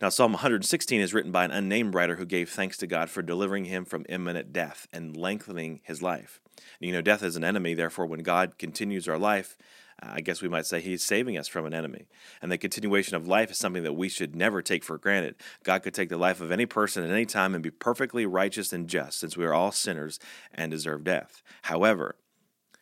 Now, 0.03 0.09
Psalm 0.09 0.33
116 0.33 1.01
is 1.01 1.15
written 1.15 1.31
by 1.31 1.45
an 1.45 1.53
unnamed 1.53 1.95
writer 1.95 2.17
who 2.17 2.27
gave 2.27 2.51
thanks 2.51 2.77
to 2.79 2.89
God 2.89 3.09
for 3.09 3.23
delivering 3.23 3.67
him 3.67 3.85
from 3.85 4.05
imminent 4.09 4.53
death 4.53 4.89
and 4.93 5.17
lengthening 5.17 5.81
his 5.85 6.03
life. 6.03 6.41
You 6.81 6.91
know, 6.91 7.03
death 7.03 7.23
is 7.23 7.37
an 7.37 7.45
enemy, 7.45 7.75
therefore, 7.75 8.07
when 8.07 8.25
God 8.25 8.59
continues 8.59 9.07
our 9.07 9.19
life, 9.19 9.57
I 10.01 10.21
guess 10.21 10.43
we 10.43 10.49
might 10.49 10.67
say 10.67 10.81
he's 10.81 11.03
saving 11.03 11.39
us 11.39 11.49
from 11.49 11.67
an 11.67 11.75
enemy. 11.75 12.07
And 12.41 12.51
the 12.51 12.59
continuation 12.59 13.17
of 13.17 13.29
life 13.29 13.51
is 13.51 13.59
something 13.59 13.83
that 13.83 13.95
we 13.95 14.09
should 14.09 14.35
never 14.35 14.63
take 14.63 14.85
for 14.85 14.99
granted. 14.99 15.37
God 15.65 15.83
could 15.83 15.95
take 15.95 16.09
the 16.09 16.17
life 16.17 16.41
of 16.41 16.51
any 16.51 16.67
person 16.67 17.05
at 17.05 17.11
any 17.11 17.27
time 17.27 17.55
and 17.55 17.63
be 17.63 17.71
perfectly 17.71 18.27
righteous 18.27 18.73
and 18.73 18.89
just, 18.89 19.21
since 19.21 19.37
we 19.37 19.45
are 19.45 19.55
all 19.55 19.73
sinners 19.73 20.19
and 20.53 20.71
deserve 20.71 21.05
death. 21.05 21.43
However, 21.63 22.17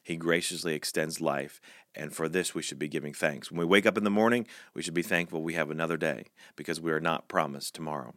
he 0.02 0.16
graciously 0.16 0.74
extends 0.74 1.20
life, 1.20 1.60
and 1.94 2.12
for 2.14 2.28
this 2.28 2.54
we 2.54 2.62
should 2.62 2.78
be 2.78 2.88
giving 2.88 3.12
thanks. 3.12 3.50
When 3.50 3.60
we 3.60 3.66
wake 3.66 3.86
up 3.86 3.98
in 3.98 4.04
the 4.04 4.10
morning, 4.10 4.46
we 4.74 4.82
should 4.82 4.94
be 4.94 5.02
thankful 5.02 5.42
we 5.42 5.54
have 5.54 5.70
another 5.70 5.96
day, 5.96 6.26
because 6.56 6.80
we 6.80 6.90
are 6.90 7.00
not 7.00 7.28
promised 7.28 7.74
tomorrow. 7.74 8.14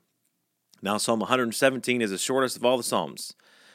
Now, 0.82 0.97
Psalm 0.97 1.19
117 1.19 2.01
is 2.01 2.12
the 2.12 2.17
shortest 2.17 2.58
of 2.58 2.65
all 2.65 2.77
the 2.77 2.84
Psalms. 2.84 3.34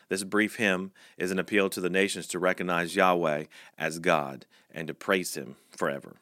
This 0.08 0.24
brief 0.24 0.56
hymn 0.56 0.92
is 1.18 1.30
an 1.30 1.38
appeal 1.38 1.68
to 1.70 1.80
the 1.80 1.90
nations 1.90 2.26
to 2.28 2.38
recognize 2.38 2.96
Yahweh 2.96 3.44
as 3.76 3.98
God 3.98 4.46
and 4.78 4.86
to 4.86 4.94
praise 4.94 5.36
Him 5.36 5.56
forever. 5.76 6.16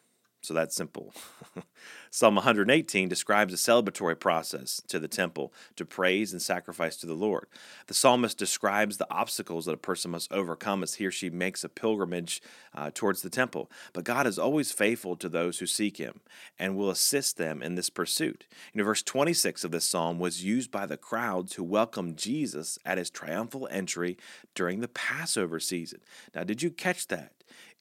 So 0.46 0.54
that's 0.54 0.76
simple. 0.76 1.12
Psalm 2.10 2.36
118 2.36 3.08
describes 3.08 3.52
a 3.52 3.56
celebratory 3.56 4.18
process 4.18 4.80
to 4.86 5.00
the 5.00 5.08
temple 5.08 5.52
to 5.74 5.84
praise 5.84 6.32
and 6.32 6.40
sacrifice 6.40 6.96
to 6.98 7.06
the 7.06 7.14
Lord. 7.14 7.46
The 7.88 7.94
psalmist 7.94 8.38
describes 8.38 8.96
the 8.96 9.10
obstacles 9.10 9.66
that 9.66 9.72
a 9.72 9.76
person 9.76 10.12
must 10.12 10.32
overcome 10.32 10.84
as 10.84 10.94
he 10.94 11.06
or 11.06 11.10
she 11.10 11.30
makes 11.30 11.64
a 11.64 11.68
pilgrimage 11.68 12.40
uh, 12.72 12.92
towards 12.94 13.22
the 13.22 13.28
temple. 13.28 13.68
But 13.92 14.04
God 14.04 14.24
is 14.24 14.38
always 14.38 14.70
faithful 14.70 15.16
to 15.16 15.28
those 15.28 15.58
who 15.58 15.66
seek 15.66 15.96
Him 15.96 16.20
and 16.60 16.76
will 16.76 16.90
assist 16.90 17.38
them 17.38 17.60
in 17.60 17.74
this 17.74 17.90
pursuit. 17.90 18.46
You 18.72 18.78
know, 18.78 18.84
verse 18.84 19.02
26 19.02 19.64
of 19.64 19.72
this 19.72 19.84
psalm 19.84 20.20
was 20.20 20.44
used 20.44 20.70
by 20.70 20.86
the 20.86 20.96
crowds 20.96 21.54
who 21.54 21.64
welcomed 21.64 22.18
Jesus 22.18 22.78
at 22.86 22.98
his 22.98 23.10
triumphal 23.10 23.66
entry 23.68 24.16
during 24.54 24.78
the 24.78 24.88
Passover 24.88 25.58
season. 25.58 26.00
Now, 26.36 26.44
did 26.44 26.62
you 26.62 26.70
catch 26.70 27.08
that? 27.08 27.32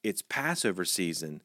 It's 0.06 0.22
Passover 0.22 0.84
season 0.84 1.42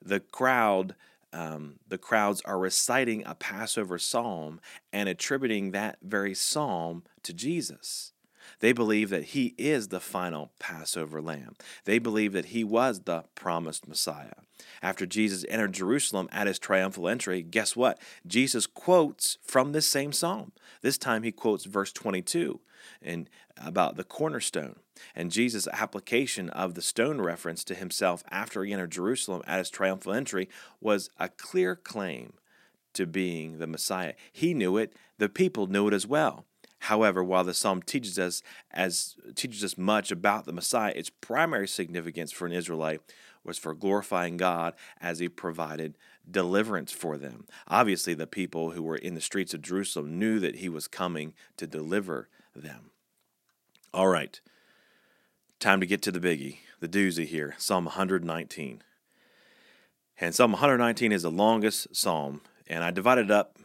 the 0.00 0.20
crowd 0.20 0.94
um, 1.32 1.80
the 1.88 1.98
crowds 1.98 2.40
are 2.42 2.60
reciting 2.60 3.24
a 3.26 3.34
Passover 3.34 3.98
psalm 3.98 4.60
and 4.92 5.08
attributing 5.08 5.72
that 5.72 5.98
very 6.00 6.32
psalm 6.32 7.02
to 7.24 7.34
Jesus. 7.34 8.13
They 8.60 8.72
believe 8.72 9.10
that 9.10 9.24
he 9.24 9.54
is 9.58 9.88
the 9.88 10.00
final 10.00 10.52
Passover 10.58 11.20
lamb. 11.20 11.56
They 11.84 11.98
believe 11.98 12.32
that 12.32 12.46
he 12.46 12.64
was 12.64 13.00
the 13.00 13.24
promised 13.34 13.88
Messiah. 13.88 14.34
After 14.82 15.06
Jesus 15.06 15.44
entered 15.48 15.72
Jerusalem 15.72 16.28
at 16.32 16.46
his 16.46 16.58
triumphal 16.58 17.08
entry, 17.08 17.42
guess 17.42 17.74
what? 17.76 17.98
Jesus 18.26 18.66
quotes 18.66 19.38
from 19.42 19.72
this 19.72 19.86
same 19.86 20.12
psalm. 20.12 20.52
This 20.82 20.98
time 20.98 21.22
he 21.22 21.32
quotes 21.32 21.64
verse 21.64 21.92
22 21.92 22.60
and 23.02 23.28
about 23.56 23.96
the 23.96 24.04
cornerstone. 24.04 24.76
And 25.14 25.32
Jesus' 25.32 25.68
application 25.68 26.50
of 26.50 26.74
the 26.74 26.82
stone 26.82 27.20
reference 27.20 27.64
to 27.64 27.74
himself 27.74 28.22
after 28.30 28.64
he 28.64 28.72
entered 28.72 28.92
Jerusalem 28.92 29.42
at 29.46 29.58
his 29.58 29.70
triumphal 29.70 30.12
entry 30.12 30.48
was 30.80 31.10
a 31.18 31.28
clear 31.28 31.74
claim 31.74 32.34
to 32.94 33.06
being 33.06 33.58
the 33.58 33.66
Messiah. 33.66 34.14
He 34.32 34.54
knew 34.54 34.76
it, 34.76 34.94
the 35.18 35.28
people 35.28 35.66
knew 35.66 35.88
it 35.88 35.94
as 35.94 36.06
well. 36.06 36.44
However, 36.84 37.24
while 37.24 37.44
the 37.44 37.54
psalm 37.54 37.80
teaches 37.80 38.18
us 38.18 38.42
as 38.70 39.16
teaches 39.34 39.64
us 39.64 39.78
much 39.78 40.10
about 40.10 40.44
the 40.44 40.52
Messiah, 40.52 40.92
its 40.94 41.08
primary 41.08 41.66
significance 41.66 42.30
for 42.30 42.44
an 42.44 42.52
Israelite 42.52 43.00
was 43.42 43.56
for 43.56 43.74
glorifying 43.74 44.36
God 44.36 44.74
as 45.00 45.18
he 45.18 45.30
provided 45.30 45.96
deliverance 46.30 46.92
for 46.92 47.16
them. 47.16 47.46
Obviously, 47.68 48.12
the 48.12 48.26
people 48.26 48.72
who 48.72 48.82
were 48.82 48.96
in 48.96 49.14
the 49.14 49.22
streets 49.22 49.54
of 49.54 49.62
Jerusalem 49.62 50.18
knew 50.18 50.38
that 50.40 50.56
he 50.56 50.68
was 50.68 50.86
coming 50.86 51.32
to 51.56 51.66
deliver 51.66 52.28
them. 52.54 52.90
All 53.94 54.08
right. 54.08 54.38
Time 55.60 55.80
to 55.80 55.86
get 55.86 56.02
to 56.02 56.12
the 56.12 56.20
biggie, 56.20 56.58
the 56.80 56.88
doozy 56.88 57.26
here, 57.26 57.54
Psalm 57.56 57.86
119. 57.86 58.82
And 60.20 60.34
Psalm 60.34 60.52
119 60.52 61.12
is 61.12 61.22
the 61.22 61.30
longest 61.30 61.96
psalm, 61.96 62.42
and 62.66 62.84
I 62.84 62.90
divided 62.90 63.26
it 63.26 63.30
up 63.30 63.58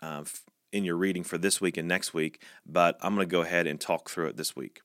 uh, 0.00 0.24
in 0.72 0.84
your 0.84 0.96
reading 0.96 1.24
for 1.24 1.38
this 1.38 1.60
week 1.60 1.76
and 1.76 1.88
next 1.88 2.12
week, 2.12 2.42
but 2.66 2.96
I'm 3.00 3.14
going 3.14 3.26
to 3.26 3.30
go 3.30 3.42
ahead 3.42 3.66
and 3.66 3.80
talk 3.80 4.08
through 4.08 4.28
it 4.28 4.36
this 4.36 4.54
week. 4.54 4.80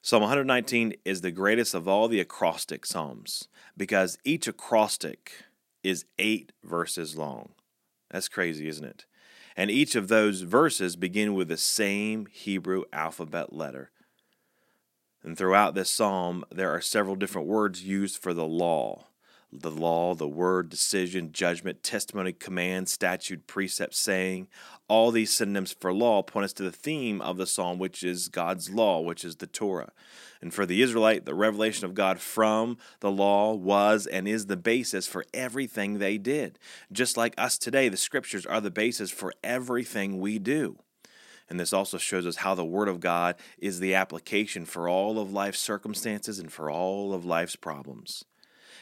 Psalm 0.00 0.22
119 0.22 0.94
is 1.04 1.20
the 1.20 1.30
greatest 1.30 1.74
of 1.74 1.88
all 1.88 2.08
the 2.08 2.20
acrostic 2.20 2.86
psalms 2.86 3.48
because 3.76 4.18
each 4.24 4.46
acrostic 4.46 5.32
is 5.82 6.04
eight 6.18 6.52
verses 6.62 7.16
long. 7.16 7.50
That's 8.10 8.28
crazy, 8.28 8.68
isn't 8.68 8.84
it? 8.84 9.06
And 9.56 9.70
each 9.70 9.96
of 9.96 10.08
those 10.08 10.42
verses 10.42 10.94
begin 10.94 11.34
with 11.34 11.48
the 11.48 11.56
same 11.56 12.26
Hebrew 12.26 12.84
alphabet 12.92 13.52
letter. 13.52 13.90
And 15.24 15.36
throughout 15.36 15.74
this 15.74 15.90
psalm, 15.90 16.44
there 16.50 16.70
are 16.70 16.80
several 16.80 17.16
different 17.16 17.48
words 17.48 17.82
used 17.82 18.18
for 18.18 18.32
the 18.32 18.46
law 18.46 19.07
the 19.52 19.70
law, 19.70 20.14
the 20.14 20.28
word, 20.28 20.68
decision, 20.68 21.32
judgment, 21.32 21.82
testimony, 21.82 22.32
command, 22.32 22.88
statute, 22.88 23.46
precept, 23.46 23.94
saying. 23.94 24.48
All 24.88 25.10
these 25.10 25.34
synonyms 25.34 25.72
for 25.72 25.92
law 25.92 26.22
point 26.22 26.44
us 26.44 26.52
to 26.54 26.62
the 26.62 26.72
theme 26.72 27.20
of 27.20 27.36
the 27.36 27.46
psalm, 27.46 27.78
which 27.78 28.02
is 28.02 28.28
God's 28.28 28.70
law, 28.70 29.00
which 29.00 29.24
is 29.24 29.36
the 29.36 29.46
Torah. 29.46 29.92
And 30.40 30.52
for 30.52 30.66
the 30.66 30.82
Israelite, 30.82 31.24
the 31.24 31.34
revelation 31.34 31.86
of 31.86 31.94
God 31.94 32.20
from 32.20 32.76
the 33.00 33.10
law 33.10 33.54
was 33.54 34.06
and 34.06 34.28
is 34.28 34.46
the 34.46 34.56
basis 34.56 35.06
for 35.06 35.24
everything 35.32 35.98
they 35.98 36.18
did. 36.18 36.58
Just 36.92 37.16
like 37.16 37.34
us 37.38 37.58
today, 37.58 37.88
the 37.88 37.96
scriptures 37.96 38.46
are 38.46 38.60
the 38.60 38.70
basis 38.70 39.10
for 39.10 39.32
everything 39.42 40.20
we 40.20 40.38
do. 40.38 40.78
And 41.50 41.58
this 41.58 41.72
also 41.72 41.96
shows 41.96 42.26
us 42.26 42.36
how 42.36 42.54
the 42.54 42.64
Word 42.64 42.88
of 42.88 43.00
God 43.00 43.36
is 43.56 43.80
the 43.80 43.94
application 43.94 44.66
for 44.66 44.88
all 44.88 45.18
of 45.18 45.32
life's 45.32 45.60
circumstances 45.60 46.38
and 46.38 46.52
for 46.52 46.70
all 46.70 47.14
of 47.14 47.24
life's 47.24 47.56
problems. 47.56 48.24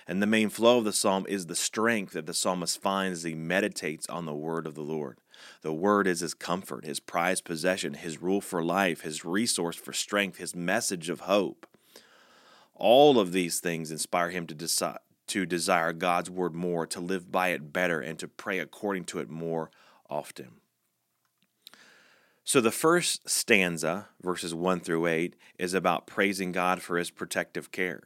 And 0.07 0.23
the 0.23 0.27
main 0.27 0.49
flow 0.49 0.79
of 0.79 0.85
the 0.85 0.93
psalm 0.93 1.27
is 1.29 1.47
the 1.47 1.57
strength 1.57 2.13
that 2.13 2.27
the 2.27 2.35
psalmist 2.35 2.81
finds 2.81 3.19
as 3.19 3.25
he 3.25 3.35
meditates 3.35 4.07
on 4.09 4.25
the 4.25 4.35
word 4.35 4.67
of 4.67 4.75
the 4.75 4.83
Lord. 4.83 5.19
The 5.63 5.73
word 5.73 6.07
is 6.07 6.21
his 6.21 6.35
comfort, 6.35 6.85
his 6.85 7.01
prized 7.01 7.45
possession, 7.45 7.95
his 7.95 8.23
rule 8.23 8.41
for 8.41 8.63
life, 8.63 9.01
his 9.01 9.25
resource 9.25 9.77
for 9.77 9.93
strength, 9.93 10.39
his 10.39 10.55
message 10.55 11.09
of 11.09 11.21
hope. 11.21 11.67
All 12.75 13.19
of 13.19 13.33
these 13.33 13.59
things 13.59 13.91
inspire 13.91 14.31
him 14.31 14.47
to 14.47 14.55
decide 14.55 14.99
to 15.29 15.45
desire 15.45 15.93
God's 15.93 16.31
word 16.31 16.55
more, 16.55 16.87
to 16.87 17.01
live 17.01 17.33
by 17.33 17.49
it 17.49 17.73
better, 17.73 18.01
and 18.01 18.19
to 18.19 18.29
pray 18.29 18.59
according 18.59 19.05
to 19.07 19.19
it 19.19 19.29
more 19.29 19.71
often. 20.09 20.61
So 22.45 22.61
the 22.61 22.71
first 22.71 23.29
stanza, 23.29 24.07
verses 24.23 24.55
1 24.55 24.81
through 24.81 25.07
8, 25.07 25.35
is 25.59 25.75
about 25.75 26.07
praising 26.07 26.53
God 26.53 26.81
for 26.81 26.97
his 26.97 27.11
protective 27.11 27.73
care. 27.73 28.05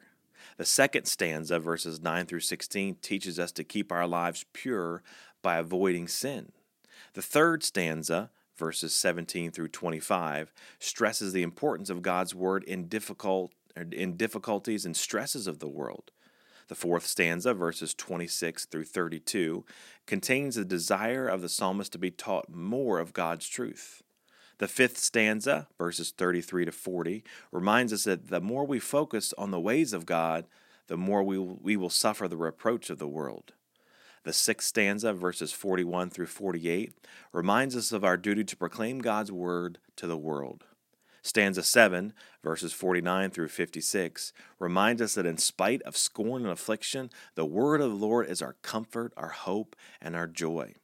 The 0.60 0.66
second 0.66 1.06
stanza, 1.06 1.58
verses 1.58 2.02
9 2.02 2.26
through 2.26 2.40
16, 2.40 2.96
teaches 2.96 3.38
us 3.38 3.50
to 3.52 3.64
keep 3.64 3.90
our 3.90 4.06
lives 4.06 4.44
pure 4.52 5.02
by 5.40 5.56
avoiding 5.56 6.06
sin. 6.06 6.52
The 7.14 7.22
third 7.22 7.64
stanza, 7.64 8.28
verses 8.58 8.92
17 8.92 9.52
through 9.52 9.68
25, 9.68 10.52
stresses 10.78 11.32
the 11.32 11.42
importance 11.42 11.88
of 11.88 12.02
God's 12.02 12.34
word 12.34 12.62
in 12.64 12.88
difficult 12.88 13.52
in 13.74 14.18
difficulties 14.18 14.84
and 14.84 14.94
stresses 14.94 15.46
of 15.46 15.60
the 15.60 15.66
world. 15.66 16.10
The 16.68 16.74
fourth 16.74 17.06
stanza, 17.06 17.54
verses 17.54 17.94
26 17.94 18.66
through 18.66 18.84
32, 18.84 19.64
contains 20.04 20.56
the 20.56 20.66
desire 20.66 21.26
of 21.26 21.40
the 21.40 21.48
psalmist 21.48 21.90
to 21.92 21.98
be 21.98 22.10
taught 22.10 22.54
more 22.54 22.98
of 22.98 23.14
God's 23.14 23.48
truth. 23.48 24.02
The 24.60 24.68
fifth 24.68 24.98
stanza, 24.98 25.68
verses 25.78 26.10
33 26.10 26.66
to 26.66 26.72
40, 26.72 27.24
reminds 27.50 27.94
us 27.94 28.04
that 28.04 28.28
the 28.28 28.42
more 28.42 28.66
we 28.66 28.78
focus 28.78 29.32
on 29.38 29.52
the 29.52 29.58
ways 29.58 29.94
of 29.94 30.04
God, 30.04 30.44
the 30.86 30.98
more 30.98 31.22
we, 31.22 31.38
we 31.38 31.78
will 31.78 31.88
suffer 31.88 32.28
the 32.28 32.36
reproach 32.36 32.90
of 32.90 32.98
the 32.98 33.08
world. 33.08 33.54
The 34.24 34.34
sixth 34.34 34.68
stanza, 34.68 35.14
verses 35.14 35.50
41 35.50 36.10
through 36.10 36.26
48, 36.26 36.92
reminds 37.32 37.74
us 37.74 37.90
of 37.90 38.04
our 38.04 38.18
duty 38.18 38.44
to 38.44 38.56
proclaim 38.56 38.98
God's 38.98 39.32
word 39.32 39.78
to 39.96 40.06
the 40.06 40.18
world. 40.18 40.64
Stanza 41.22 41.62
7, 41.62 42.12
verses 42.44 42.74
49 42.74 43.30
through 43.30 43.48
56, 43.48 44.34
reminds 44.58 45.00
us 45.00 45.14
that 45.14 45.24
in 45.24 45.38
spite 45.38 45.80
of 45.82 45.96
scorn 45.96 46.42
and 46.42 46.52
affliction, 46.52 47.08
the 47.34 47.46
word 47.46 47.80
of 47.80 47.88
the 47.88 47.96
Lord 47.96 48.28
is 48.28 48.42
our 48.42 48.56
comfort, 48.60 49.14
our 49.16 49.30
hope, 49.30 49.74
and 50.02 50.14
our 50.14 50.26
joy. 50.26 50.74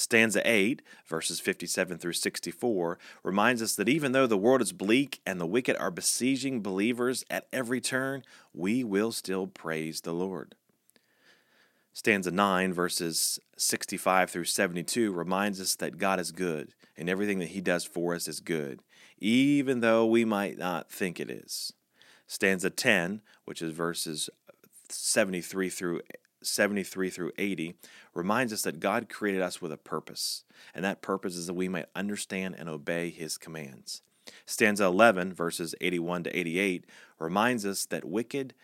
Stanza 0.00 0.40
8, 0.50 0.80
verses 1.06 1.40
57 1.40 1.98
through 1.98 2.14
64, 2.14 2.98
reminds 3.22 3.60
us 3.60 3.76
that 3.76 3.88
even 3.88 4.12
though 4.12 4.26
the 4.26 4.38
world 4.38 4.62
is 4.62 4.72
bleak 4.72 5.20
and 5.26 5.38
the 5.38 5.46
wicked 5.46 5.76
are 5.76 5.90
besieging 5.90 6.62
believers 6.62 7.22
at 7.28 7.46
every 7.52 7.82
turn, 7.82 8.22
we 8.54 8.82
will 8.82 9.12
still 9.12 9.46
praise 9.46 10.00
the 10.00 10.14
Lord. 10.14 10.54
Stanza 11.92 12.30
9, 12.30 12.72
verses 12.72 13.38
65 13.58 14.30
through 14.30 14.44
72, 14.44 15.12
reminds 15.12 15.60
us 15.60 15.76
that 15.76 15.98
God 15.98 16.18
is 16.18 16.32
good 16.32 16.72
and 16.96 17.10
everything 17.10 17.38
that 17.40 17.48
He 17.48 17.60
does 17.60 17.84
for 17.84 18.14
us 18.14 18.26
is 18.26 18.40
good, 18.40 18.80
even 19.18 19.80
though 19.80 20.06
we 20.06 20.24
might 20.24 20.56
not 20.56 20.90
think 20.90 21.20
it 21.20 21.28
is. 21.28 21.74
Stanza 22.26 22.70
10, 22.70 23.20
which 23.44 23.60
is 23.60 23.72
verses 23.72 24.30
73 24.88 25.68
through 25.68 26.00
73 26.42 27.10
through 27.10 27.32
80 27.38 27.74
reminds 28.14 28.52
us 28.52 28.62
that 28.62 28.80
God 28.80 29.08
created 29.08 29.42
us 29.42 29.60
with 29.60 29.72
a 29.72 29.76
purpose, 29.76 30.44
and 30.74 30.84
that 30.84 31.02
purpose 31.02 31.36
is 31.36 31.46
that 31.46 31.54
we 31.54 31.68
might 31.68 31.86
understand 31.94 32.56
and 32.58 32.68
obey 32.68 33.10
his 33.10 33.36
commands. 33.36 34.02
Stanza 34.46 34.84
11 34.84 35.32
verses 35.32 35.74
81 35.80 36.24
to 36.24 36.38
88 36.38 36.84
reminds 37.18 37.66
us 37.66 37.84
that 37.86 38.04
wicked 38.04 38.54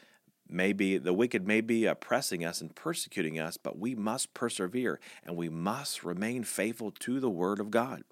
may 0.49 0.73
be 0.73 0.97
the 0.99 1.13
wicked 1.13 1.47
may 1.47 1.61
be 1.61 1.87
oppressing 1.87 2.45
us 2.45 2.61
and 2.61 2.75
persecuting 2.75 3.39
us, 3.39 3.57
but 3.57 3.79
we 3.79 3.95
must 3.95 4.35
persevere 4.35 5.01
and 5.25 5.37
we 5.37 5.49
must 5.49 6.05
remain 6.05 6.45
faithful 6.45 6.91
to 6.91 7.21
the 7.21 7.31
word 7.31 7.61
of 7.61 7.71
God. 7.71 8.05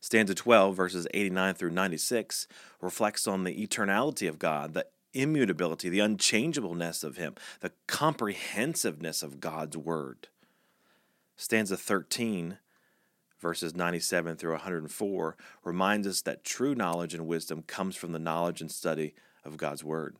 Stanza 0.00 0.34
12, 0.34 0.74
verses 0.74 1.06
89 1.12 1.54
through 1.54 1.70
96, 1.70 2.48
reflects 2.80 3.26
on 3.26 3.44
the 3.44 3.66
eternality 3.66 4.26
of 4.28 4.38
God, 4.38 4.72
the 4.72 4.86
immutability, 5.12 5.88
the 5.88 6.00
unchangeableness 6.00 7.02
of 7.04 7.16
Him, 7.16 7.34
the 7.60 7.72
comprehensiveness 7.86 9.22
of 9.22 9.40
God's 9.40 9.76
Word. 9.76 10.28
Stanza 11.36 11.76
13, 11.76 12.58
verses 13.40 13.74
97 13.74 14.36
through 14.36 14.52
104, 14.52 15.36
reminds 15.64 16.06
us 16.06 16.22
that 16.22 16.44
true 16.44 16.74
knowledge 16.74 17.14
and 17.14 17.26
wisdom 17.26 17.62
comes 17.62 17.96
from 17.96 18.12
the 18.12 18.18
knowledge 18.18 18.60
and 18.60 18.70
study 18.70 19.14
of 19.44 19.56
God's 19.56 19.82
Word. 19.82 20.16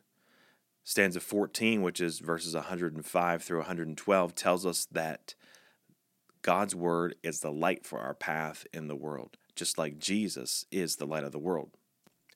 Stanza 0.83 1.21
14, 1.21 1.83
which 1.83 2.01
is 2.01 2.19
verses 2.19 2.55
105 2.55 3.43
through 3.43 3.59
112, 3.59 4.35
tells 4.35 4.65
us 4.65 4.87
that 4.91 5.35
God's 6.43 6.75
Word 6.75 7.17
is 7.23 7.41
the 7.41 7.53
light 7.53 7.85
for 7.85 8.01
our 8.01 8.15
path 8.15 8.67
in 8.73 8.89
the 8.89 8.97
world, 8.97 9.37
just 9.55 9.77
like 9.77 9.99
Jesus 9.99 10.65
is 10.71 10.97
the 10.97 11.07
light 11.07 11.25
of 11.25 11.33
the 11.33 11.39
world. 11.39 11.77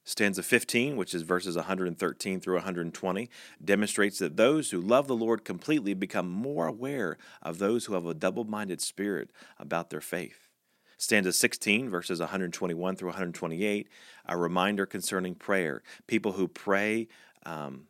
Stanza 0.05 0.43
15, 0.43 0.97
which 0.97 1.15
is 1.15 1.23
verses 1.23 1.57
113 1.57 2.41
through 2.41 2.55
120, 2.55 3.31
demonstrates 3.65 4.19
that 4.19 4.37
those 4.37 4.71
who 4.71 4.81
love 4.81 5.09
the 5.09 5.17
Lord 5.17 5.45
completely 5.45 5.95
become 5.95 6.29
more 6.29 6.67
aware 6.67 7.17
of 7.43 7.59
those 7.59 7.87
who 7.87 7.95
have 7.95 8.05
a 8.05 8.15
double 8.15 8.45
minded 8.45 8.83
spirit 8.83 9.31
about 9.59 9.89
their 9.89 10.03
faith. 10.03 10.51
Stanza 10.99 11.33
16, 11.33 11.89
verses 11.91 12.21
121 12.21 12.97
through 12.97 13.09
128, 13.09 13.89
a 14.27 14.37
reminder 14.37 14.87
concerning 14.87 15.35
prayer. 15.35 15.83
People 16.07 16.33
who 16.33 16.49
pray 16.49 17.09
um, 17.45 17.85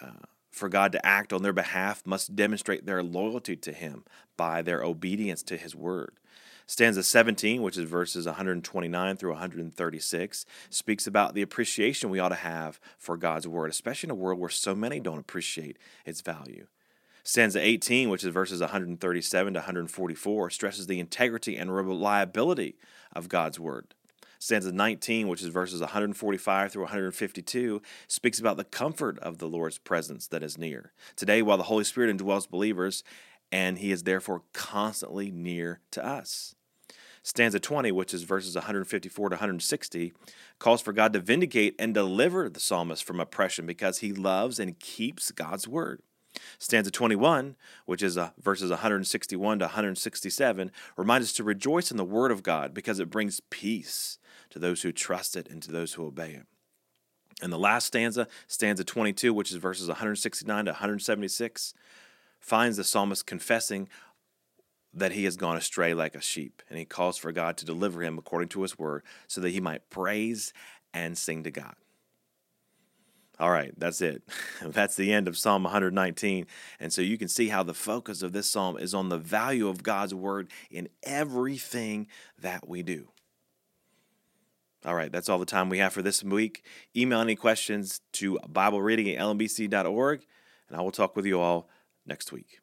uh, 0.00 0.26
for 0.50 0.68
God 0.68 0.92
to 0.92 1.06
act 1.06 1.32
on 1.32 1.42
their 1.42 1.52
behalf 1.52 2.04
must 2.06 2.34
demonstrate 2.34 2.86
their 2.86 3.02
loyalty 3.02 3.56
to 3.56 3.72
Him 3.72 4.04
by 4.36 4.62
their 4.62 4.82
obedience 4.82 5.42
to 5.44 5.56
His 5.56 5.76
word. 5.76 6.18
Stanza 6.70 7.02
17, 7.02 7.62
which 7.62 7.78
is 7.78 7.88
verses 7.88 8.26
129 8.26 9.16
through 9.16 9.30
136, 9.30 10.44
speaks 10.68 11.06
about 11.06 11.32
the 11.32 11.40
appreciation 11.40 12.10
we 12.10 12.18
ought 12.18 12.28
to 12.28 12.34
have 12.34 12.78
for 12.98 13.16
God's 13.16 13.48
word, 13.48 13.70
especially 13.70 14.08
in 14.08 14.10
a 14.10 14.14
world 14.14 14.38
where 14.38 14.50
so 14.50 14.74
many 14.74 15.00
don't 15.00 15.18
appreciate 15.18 15.78
its 16.04 16.20
value. 16.20 16.66
Stanza 17.24 17.58
18, 17.58 18.10
which 18.10 18.22
is 18.22 18.34
verses 18.34 18.60
137 18.60 19.54
to 19.54 19.58
144, 19.60 20.50
stresses 20.50 20.86
the 20.86 21.00
integrity 21.00 21.56
and 21.56 21.74
reliability 21.74 22.76
of 23.14 23.30
God's 23.30 23.58
word. 23.58 23.94
Stanza 24.38 24.70
19, 24.70 25.26
which 25.26 25.42
is 25.42 25.48
verses 25.48 25.80
145 25.80 26.70
through 26.70 26.82
152, 26.82 27.80
speaks 28.08 28.38
about 28.38 28.58
the 28.58 28.64
comfort 28.64 29.18
of 29.20 29.38
the 29.38 29.48
Lord's 29.48 29.78
presence 29.78 30.26
that 30.26 30.42
is 30.42 30.58
near. 30.58 30.92
Today, 31.16 31.40
while 31.40 31.56
the 31.56 31.64
Holy 31.64 31.84
Spirit 31.84 32.14
indwells 32.14 32.48
believers, 32.48 33.02
and 33.50 33.78
he 33.78 33.90
is 33.90 34.02
therefore 34.02 34.42
constantly 34.52 35.30
near 35.30 35.80
to 35.92 36.04
us. 36.04 36.54
Stanza 37.28 37.60
20, 37.60 37.92
which 37.92 38.14
is 38.14 38.22
verses 38.22 38.54
154 38.54 39.28
to 39.28 39.34
160, 39.34 40.14
calls 40.58 40.80
for 40.80 40.94
God 40.94 41.12
to 41.12 41.20
vindicate 41.20 41.74
and 41.78 41.92
deliver 41.92 42.48
the 42.48 42.58
psalmist 42.58 43.04
from 43.04 43.20
oppression 43.20 43.66
because 43.66 43.98
he 43.98 44.14
loves 44.14 44.58
and 44.58 44.80
keeps 44.80 45.30
God's 45.30 45.68
word. 45.68 46.00
Stanza 46.58 46.90
21, 46.90 47.54
which 47.84 48.02
is 48.02 48.16
uh, 48.16 48.30
verses 48.40 48.70
161 48.70 49.58
to 49.58 49.66
167, 49.66 50.70
reminds 50.96 51.26
us 51.26 51.34
to 51.34 51.44
rejoice 51.44 51.90
in 51.90 51.98
the 51.98 52.04
word 52.04 52.30
of 52.30 52.42
God 52.42 52.72
because 52.72 52.98
it 52.98 53.10
brings 53.10 53.42
peace 53.50 54.18
to 54.48 54.58
those 54.58 54.80
who 54.80 54.90
trust 54.90 55.36
it 55.36 55.50
and 55.50 55.62
to 55.62 55.70
those 55.70 55.92
who 55.92 56.06
obey 56.06 56.30
it. 56.30 56.46
And 57.42 57.52
the 57.52 57.58
last 57.58 57.88
stanza, 57.88 58.26
stanza 58.46 58.84
22, 58.84 59.34
which 59.34 59.50
is 59.50 59.58
verses 59.58 59.88
169 59.88 60.64
to 60.64 60.70
176, 60.70 61.74
finds 62.40 62.78
the 62.78 62.84
psalmist 62.84 63.26
confessing 63.26 63.86
that 64.94 65.12
he 65.12 65.24
has 65.24 65.36
gone 65.36 65.56
astray 65.56 65.94
like 65.94 66.14
a 66.14 66.20
sheep, 66.20 66.62
and 66.68 66.78
he 66.78 66.84
calls 66.84 67.16
for 67.16 67.32
God 67.32 67.56
to 67.58 67.64
deliver 67.64 68.02
him 68.02 68.18
according 68.18 68.48
to 68.50 68.62
his 68.62 68.78
word 68.78 69.02
so 69.26 69.40
that 69.40 69.50
he 69.50 69.60
might 69.60 69.90
praise 69.90 70.52
and 70.92 71.16
sing 71.16 71.44
to 71.44 71.50
God. 71.50 71.74
All 73.40 73.50
right, 73.50 73.72
that's 73.78 74.00
it. 74.00 74.22
That's 74.62 74.96
the 74.96 75.12
end 75.12 75.28
of 75.28 75.38
Psalm 75.38 75.62
119. 75.62 76.46
And 76.80 76.92
so 76.92 77.02
you 77.02 77.16
can 77.16 77.28
see 77.28 77.48
how 77.48 77.62
the 77.62 77.72
focus 77.72 78.22
of 78.22 78.32
this 78.32 78.50
psalm 78.50 78.76
is 78.76 78.94
on 78.94 79.10
the 79.10 79.18
value 79.18 79.68
of 79.68 79.84
God's 79.84 80.12
word 80.12 80.50
in 80.72 80.88
everything 81.04 82.08
that 82.40 82.68
we 82.68 82.82
do. 82.82 83.10
All 84.84 84.94
right, 84.94 85.10
that's 85.10 85.28
all 85.28 85.38
the 85.38 85.44
time 85.44 85.68
we 85.68 85.78
have 85.78 85.92
for 85.92 86.02
this 86.02 86.22
week. 86.22 86.64
Email 86.96 87.20
any 87.20 87.36
questions 87.36 88.00
to 88.14 88.38
Bible 88.48 88.80
reading 88.80 89.08
at 89.10 89.20
lmbc.org, 89.20 90.24
and 90.68 90.76
I 90.76 90.80
will 90.80 90.92
talk 90.92 91.14
with 91.14 91.26
you 91.26 91.40
all 91.40 91.68
next 92.06 92.32
week. 92.32 92.60